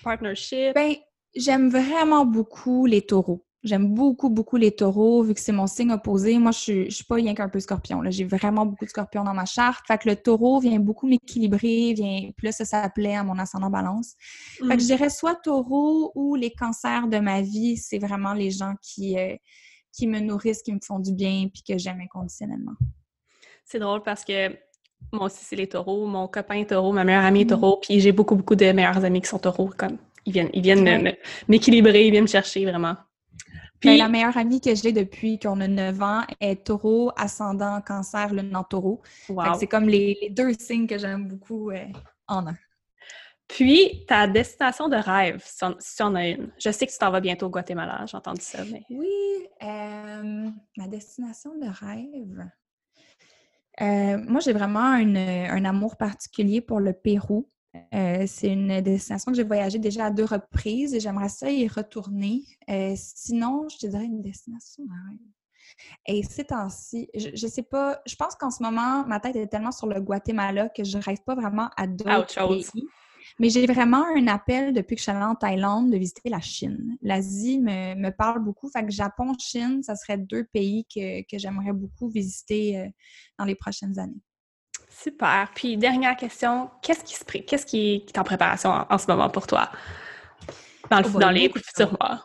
[0.03, 0.75] partnership.
[0.75, 0.95] Ben,
[1.37, 3.47] j'aime vraiment beaucoup les taureaux.
[3.65, 6.39] J'aime beaucoup, beaucoup les taureaux, vu que c'est mon signe opposé.
[6.39, 8.03] Moi, je je suis pas rien qu'un peu scorpion.
[8.11, 9.87] J'ai vraiment beaucoup de scorpions dans ma charte.
[9.87, 14.17] Fait que le taureau vient beaucoup m'équilibrer, vient plus ça s'appelait à mon ascendant balance.
[14.59, 14.97] Fait que je mm.
[14.97, 19.35] dirais soit taureau ou les cancers de ma vie, c'est vraiment les gens qui, euh,
[19.93, 22.75] qui me nourrissent, qui me font du bien, puis que j'aime inconditionnellement.
[23.65, 24.51] C'est drôle parce que
[25.11, 26.07] moi aussi, c'est les taureaux.
[26.07, 27.49] Mon copain est taureau, ma meilleure amie est mm.
[27.49, 29.71] taureau, puis j'ai beaucoup, beaucoup de meilleurs amis qui sont taureaux.
[29.75, 29.97] Comme,
[30.27, 31.15] ils viennent, ils viennent
[31.49, 32.97] m'équilibrer, ils viennent me chercher vraiment.
[33.85, 38.33] Ben, la meilleure amie que j'ai depuis qu'on a 9 ans est taureau, ascendant, cancer,
[38.33, 39.03] le non taureau.
[39.59, 41.85] C'est comme les, deux signes que j'aime beaucoup euh,
[42.27, 42.57] en un.
[43.47, 46.51] Puis, ta destination de rêve, si on a une.
[46.59, 48.65] Je sais que tu t'en vas bientôt au Guatemala, j'ai entendu ça.
[48.71, 48.83] Mais...
[48.89, 49.07] Oui,
[49.63, 52.49] euh, ma destination de rêve.
[53.81, 57.49] Euh, moi, j'ai vraiment un amour particulier pour le Pérou.
[57.95, 61.67] Euh, c'est une destination que j'ai voyagé déjà à deux reprises et j'aimerais ça y
[61.67, 62.43] retourner.
[62.69, 64.85] Euh, sinon, je te dirais une destination
[66.07, 69.49] Et ces temps-ci, je, ne sais pas, je pense qu'en ce moment, ma tête est
[69.49, 72.87] tellement sur le Guatemala que je rêve pas vraiment à d'autres pays.
[73.41, 76.41] Mais j'ai vraiment un appel depuis que je suis allée en Thaïlande de visiter la
[76.41, 76.97] Chine.
[77.03, 78.69] L'Asie me, parle beaucoup.
[78.69, 82.89] Fait que Japon, Chine, ça serait deux pays que, que j'aimerais beaucoup visiter euh,
[83.39, 84.21] dans les prochaines années.
[85.03, 85.51] Super.
[85.55, 89.47] Puis, dernière question, qu'est-ce qui, se qu'est-ce qui est en préparation en, ce moment pour
[89.47, 89.71] toi?
[90.91, 92.25] Dans, le, oh, dans les futurs mois?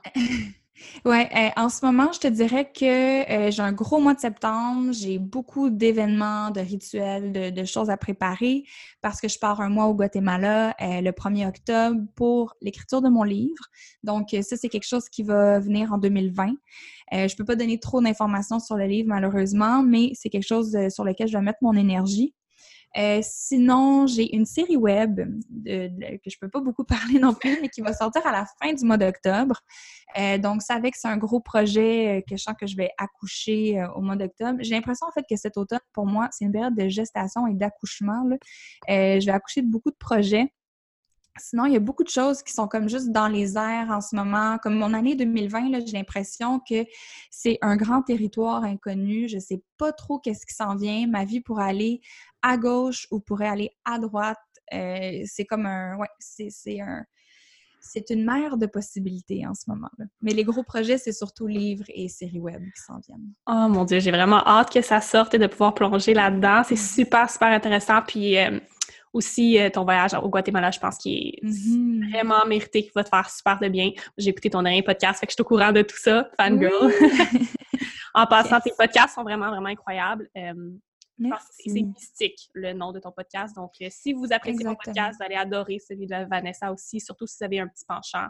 [1.05, 4.19] Oui, euh, en ce moment, je te dirais que euh, j'ai un gros mois de
[4.19, 4.91] septembre.
[4.93, 8.63] J'ai beaucoup d'événements, de rituels, de, choses à préparer
[9.01, 13.09] parce que je pars un mois au Guatemala euh, le 1er octobre pour l'écriture de
[13.09, 13.63] mon livre.
[14.03, 16.53] Donc, ça, c'est quelque chose qui va venir en 2020.
[17.11, 20.77] je ne peux pas donner trop d'informations sur le livre, malheureusement, mais c'est quelque chose
[20.89, 22.33] sur lequel je vais mettre mon énergie.
[22.97, 25.19] Euh, sinon, j'ai une série web
[25.65, 28.73] que je peux pas beaucoup parler non plus, mais qui va sortir à la fin
[28.73, 29.61] du mois d'octobre.
[30.17, 33.83] Euh, donc, ça avec c'est un gros projet que je sens que je vais accoucher
[33.95, 34.59] au mois d'octobre.
[34.61, 37.53] J'ai l'impression en fait que cet automne, pour moi, c'est une période de gestation et
[37.53, 38.23] d'accouchement.
[38.87, 40.51] je vais accoucher de beaucoup de projets.
[41.39, 44.01] Sinon, il y a beaucoup de choses qui sont comme juste dans les airs en
[44.01, 44.57] ce moment.
[44.61, 46.85] Comme mon année 2020, j'ai l'impression que
[47.31, 49.27] c'est un grand territoire inconnu.
[49.27, 51.07] Je ne sais pas trop qu'est-ce qui s'en vient.
[51.07, 52.01] Ma vie pourrait aller
[52.41, 54.37] à gauche ou pourrait aller à droite.
[54.73, 55.97] Euh, c'est comme un...
[55.97, 57.03] Ouais, c'est un...
[57.81, 59.87] C'est une mer de possibilités en ce moment.
[59.97, 60.05] -là.
[60.21, 63.33] Mais les gros projets, c'est surtout livres et séries web qui s'en viennent.
[63.47, 66.61] Oh mon Dieu, j'ai vraiment hâte que ça sorte et de pouvoir plonger là-dedans.
[66.65, 68.01] C'est super, super intéressant.
[68.05, 68.59] Puis euh,
[69.13, 72.11] aussi, euh, ton voyage au Guatemala, je pense qu'il est mm-hmm.
[72.11, 73.91] vraiment mérité, qu'il va te faire super de bien.
[74.17, 76.91] J'ai écouté ton dernier podcast, fait que je suis au courant de tout ça, fangirl.
[78.13, 80.29] en passant, tes podcasts sont vraiment, vraiment incroyables.
[80.37, 80.53] Euh,
[81.51, 83.55] c'est mystique, le nom de ton podcast.
[83.55, 87.27] Donc, euh, si vous appréciez mon podcast, vous allez adorer celui de Vanessa aussi, surtout
[87.27, 88.27] si vous avez un petit penchant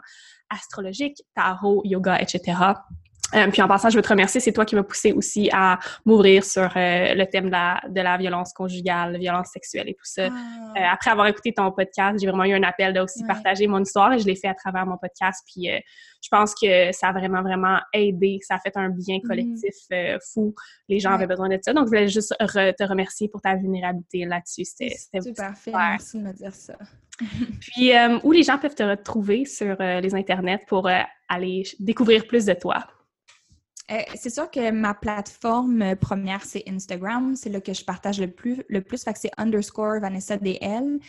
[0.48, 2.56] astrologique, tarot, yoga, etc.
[3.34, 5.78] Euh, puis en passant, je veux te remercier, c'est toi qui m'as poussé aussi à
[6.04, 9.94] m'ouvrir sur euh, le thème de la, de la, violence conjugale, la violence sexuelle et
[9.94, 10.28] tout ça.
[10.30, 10.72] Ah.
[10.76, 13.80] Euh, après avoir écouté ton podcast, j'ai vraiment eu un appel de aussi partager mon
[13.80, 15.44] histoire et je l'ai fait à travers mon podcast.
[15.46, 18.38] Puis je pense que ça a vraiment, vraiment aidé.
[18.42, 19.26] Ça a fait un bien mm-hmm.
[19.26, 19.74] collectif
[20.32, 20.54] fou.
[20.88, 21.72] Les gens avaient besoin de ça.
[21.72, 24.64] Donc, je voulais juste te remercier pour ta vulnérabilité là-dessus.
[24.64, 25.56] C'était super.
[25.56, 25.72] Fait.
[25.72, 26.74] Merci de me dire ça.
[27.60, 27.92] Puis,
[28.24, 30.88] où les gens peuvent te retrouver sur les internets pour
[31.28, 32.86] aller découvrir plus de toi?
[33.90, 37.34] Euh, c'est sûr que ma plateforme euh, première, c'est Instagram.
[37.34, 38.62] C'est là que je partage le plus.
[38.68, 41.00] Le plus fait que c'est underscore Vanessa DL.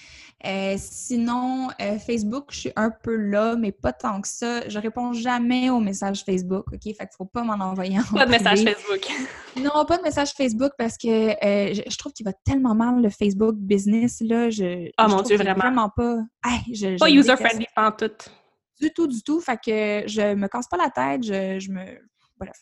[0.46, 1.70] Euh, sinon,
[2.06, 4.68] Facebook, je suis un peu là, mais pas tant que ça.
[4.68, 6.82] Je réponds jamais aux messages Facebook, OK?
[6.84, 9.08] Fait qu'il faut pas m'en envoyer en Pas de message Facebook.
[9.58, 13.56] non, pas de message Facebook parce que je, trouve qu'il va tellement mal le Facebook
[13.56, 14.50] business, là.
[14.50, 15.60] Je, oh mon Dieu, vraiment.
[15.60, 16.18] vraiment pas...
[17.00, 18.10] pas user-friendly en tout.
[18.82, 19.40] Du tout, du tout.
[19.40, 21.24] Fait que je me casse pas la tête.
[21.24, 22.00] je me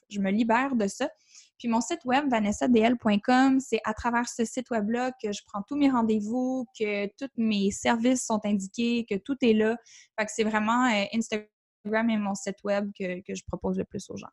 [0.10, 1.10] je me libère de ça.
[1.58, 5.76] Puis mon site web, vanessadl.com, c'est à travers ce site web-là que je prends tous
[5.76, 9.78] mes rendez-vous, que tous mes services sont indiqués, que tout est là.
[10.18, 13.84] Fait que c'est vraiment euh, Instagram et mon site web que, que je propose le
[13.84, 14.30] plus aux gens.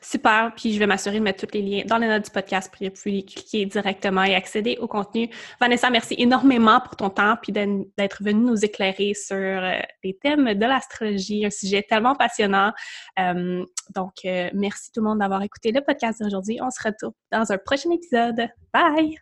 [0.00, 2.70] Super, puis je vais m'assurer de mettre tous les liens dans les notes du podcast
[2.70, 5.28] pour pouvoir cliquer directement et accéder au contenu.
[5.60, 10.54] Vanessa, merci énormément pour ton temps puis d'être venue nous éclairer sur euh, les thèmes
[10.54, 12.72] de l'astrologie, un sujet tellement passionnant.
[13.18, 13.64] Euh,
[13.94, 16.58] donc, euh, merci tout le monde d'avoir écouté le podcast d'aujourd'hui.
[16.62, 18.48] On se retrouve dans un prochain épisode.
[18.72, 19.18] Bye!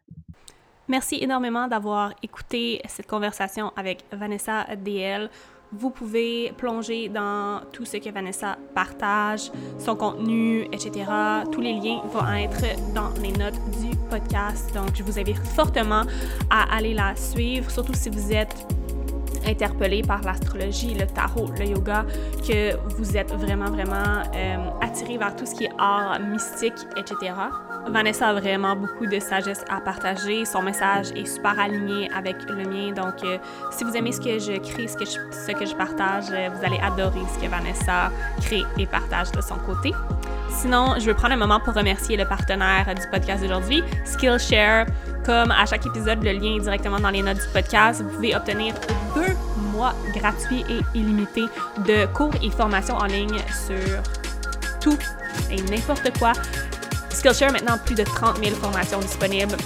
[0.88, 5.30] Merci énormément d'avoir écouté cette conversation avec Vanessa DL.
[5.72, 11.04] Vous pouvez plonger dans tout ce que Vanessa partage, son contenu, etc.
[11.50, 14.72] Tous les liens vont être dans les notes du podcast.
[14.74, 16.02] Donc, je vous invite fortement
[16.50, 18.54] à aller la suivre, surtout si vous êtes
[19.46, 22.04] interpellé par l'astrologie, le tarot, le yoga,
[22.46, 27.32] que vous êtes vraiment, vraiment euh, attiré vers tout ce qui est art mystique, etc.
[27.88, 30.44] Vanessa a vraiment beaucoup de sagesse à partager.
[30.44, 32.92] Son message est super aligné avec le mien.
[32.92, 33.38] Donc, euh,
[33.70, 37.20] si vous aimez ce que je crée, ce que je, partage, euh, vous allez adorer
[37.34, 38.10] ce que Vanessa
[38.40, 39.92] crée et partage de son côté.
[40.50, 44.86] Sinon, je veux prendre un moment pour remercier le partenaire du podcast d'aujourd'hui, Skillshare.
[45.24, 48.02] Comme à chaque épisode, le lien est directement dans les notes du podcast.
[48.02, 48.74] Vous pouvez obtenir
[49.14, 49.34] deux
[49.72, 51.46] mois gratuits et illimités
[51.86, 54.02] de cours et formations en ligne sur
[54.80, 54.98] tout
[55.50, 56.32] et n'importe quoi.
[57.14, 59.56] Skillshare maintenant plus de 30 000 formations disponibles.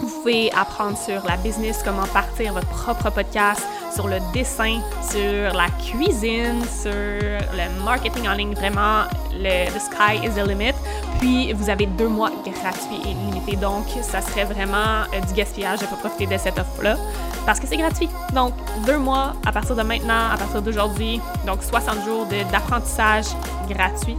[0.00, 3.62] Vous pouvez apprendre sur la business, comment partir votre propre podcast,
[3.94, 4.80] sur le dessin,
[5.10, 8.54] sur la cuisine, sur le marketing en ligne.
[8.54, 10.74] Vraiment, le the sky is the limit.
[11.18, 13.56] Puis, vous avez deux mois gratuits et limités.
[13.56, 16.96] Donc, ça serait vraiment euh, du gaspillage de pas profiter de cette offre-là
[17.44, 18.08] parce que c'est gratuit.
[18.32, 18.54] Donc,
[18.86, 21.20] deux mois à partir de maintenant, à partir d'aujourd'hui.
[21.46, 23.26] Donc, 60 jours d'apprentissage
[23.68, 24.16] gratuit.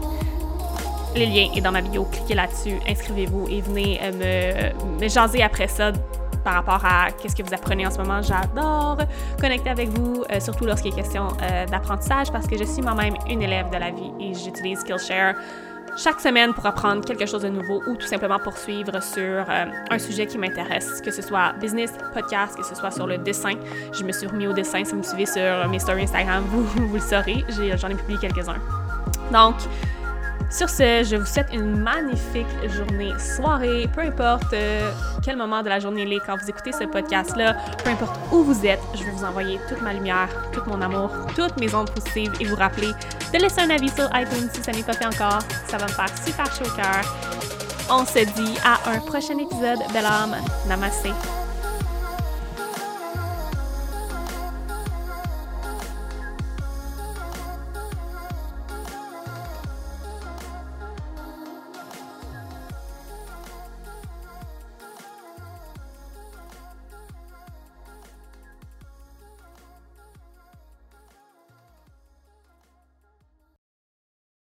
[1.16, 2.06] Le lien est dans ma bio.
[2.06, 5.92] Cliquez là-dessus, inscrivez-vous et venez euh, me, jaser après ça
[6.44, 8.22] par rapport à qu'est-ce que vous apprenez en ce moment.
[8.22, 8.98] J'adore
[9.40, 13.16] connecter avec vous, euh, surtout lorsqu'il est question euh, d'apprentissage, parce que je suis moi-même
[13.30, 15.36] une élève de la vie et j'utilise Skillshare
[15.98, 20.26] chaque semaine pour apprendre quelque chose de nouveau ou tout simplement poursuivre sur un sujet
[20.26, 23.56] qui m'intéresse, que ce soit business, podcast, que ce soit sur le dessin.
[23.92, 24.86] Je me suis remis au dessin.
[24.86, 27.44] Si vous me suivez sur mes stories Instagram, vous, vous le saurez.
[27.50, 28.56] J'en ai, ai publié quelques-uns.
[29.34, 29.56] Donc,
[30.52, 34.92] sur ce, je vous souhaite une magnifique journée, soirée, peu importe euh,
[35.24, 38.44] quel moment de la journée il est quand vous écoutez ce podcast-là, peu importe où
[38.44, 41.90] vous êtes, je vais vous envoyer toute ma lumière, tout mon amour, toutes mes ondes
[41.90, 42.92] positives et vous rappeler
[43.34, 45.40] de laisser un avis sur iTunes si ça n'est pas fait encore.
[45.68, 47.02] Ça va me faire super chaud au cœur.
[47.90, 49.80] On se dit à un prochain épisode.
[49.94, 50.36] Belle âme.
[50.68, 51.41] Namaste.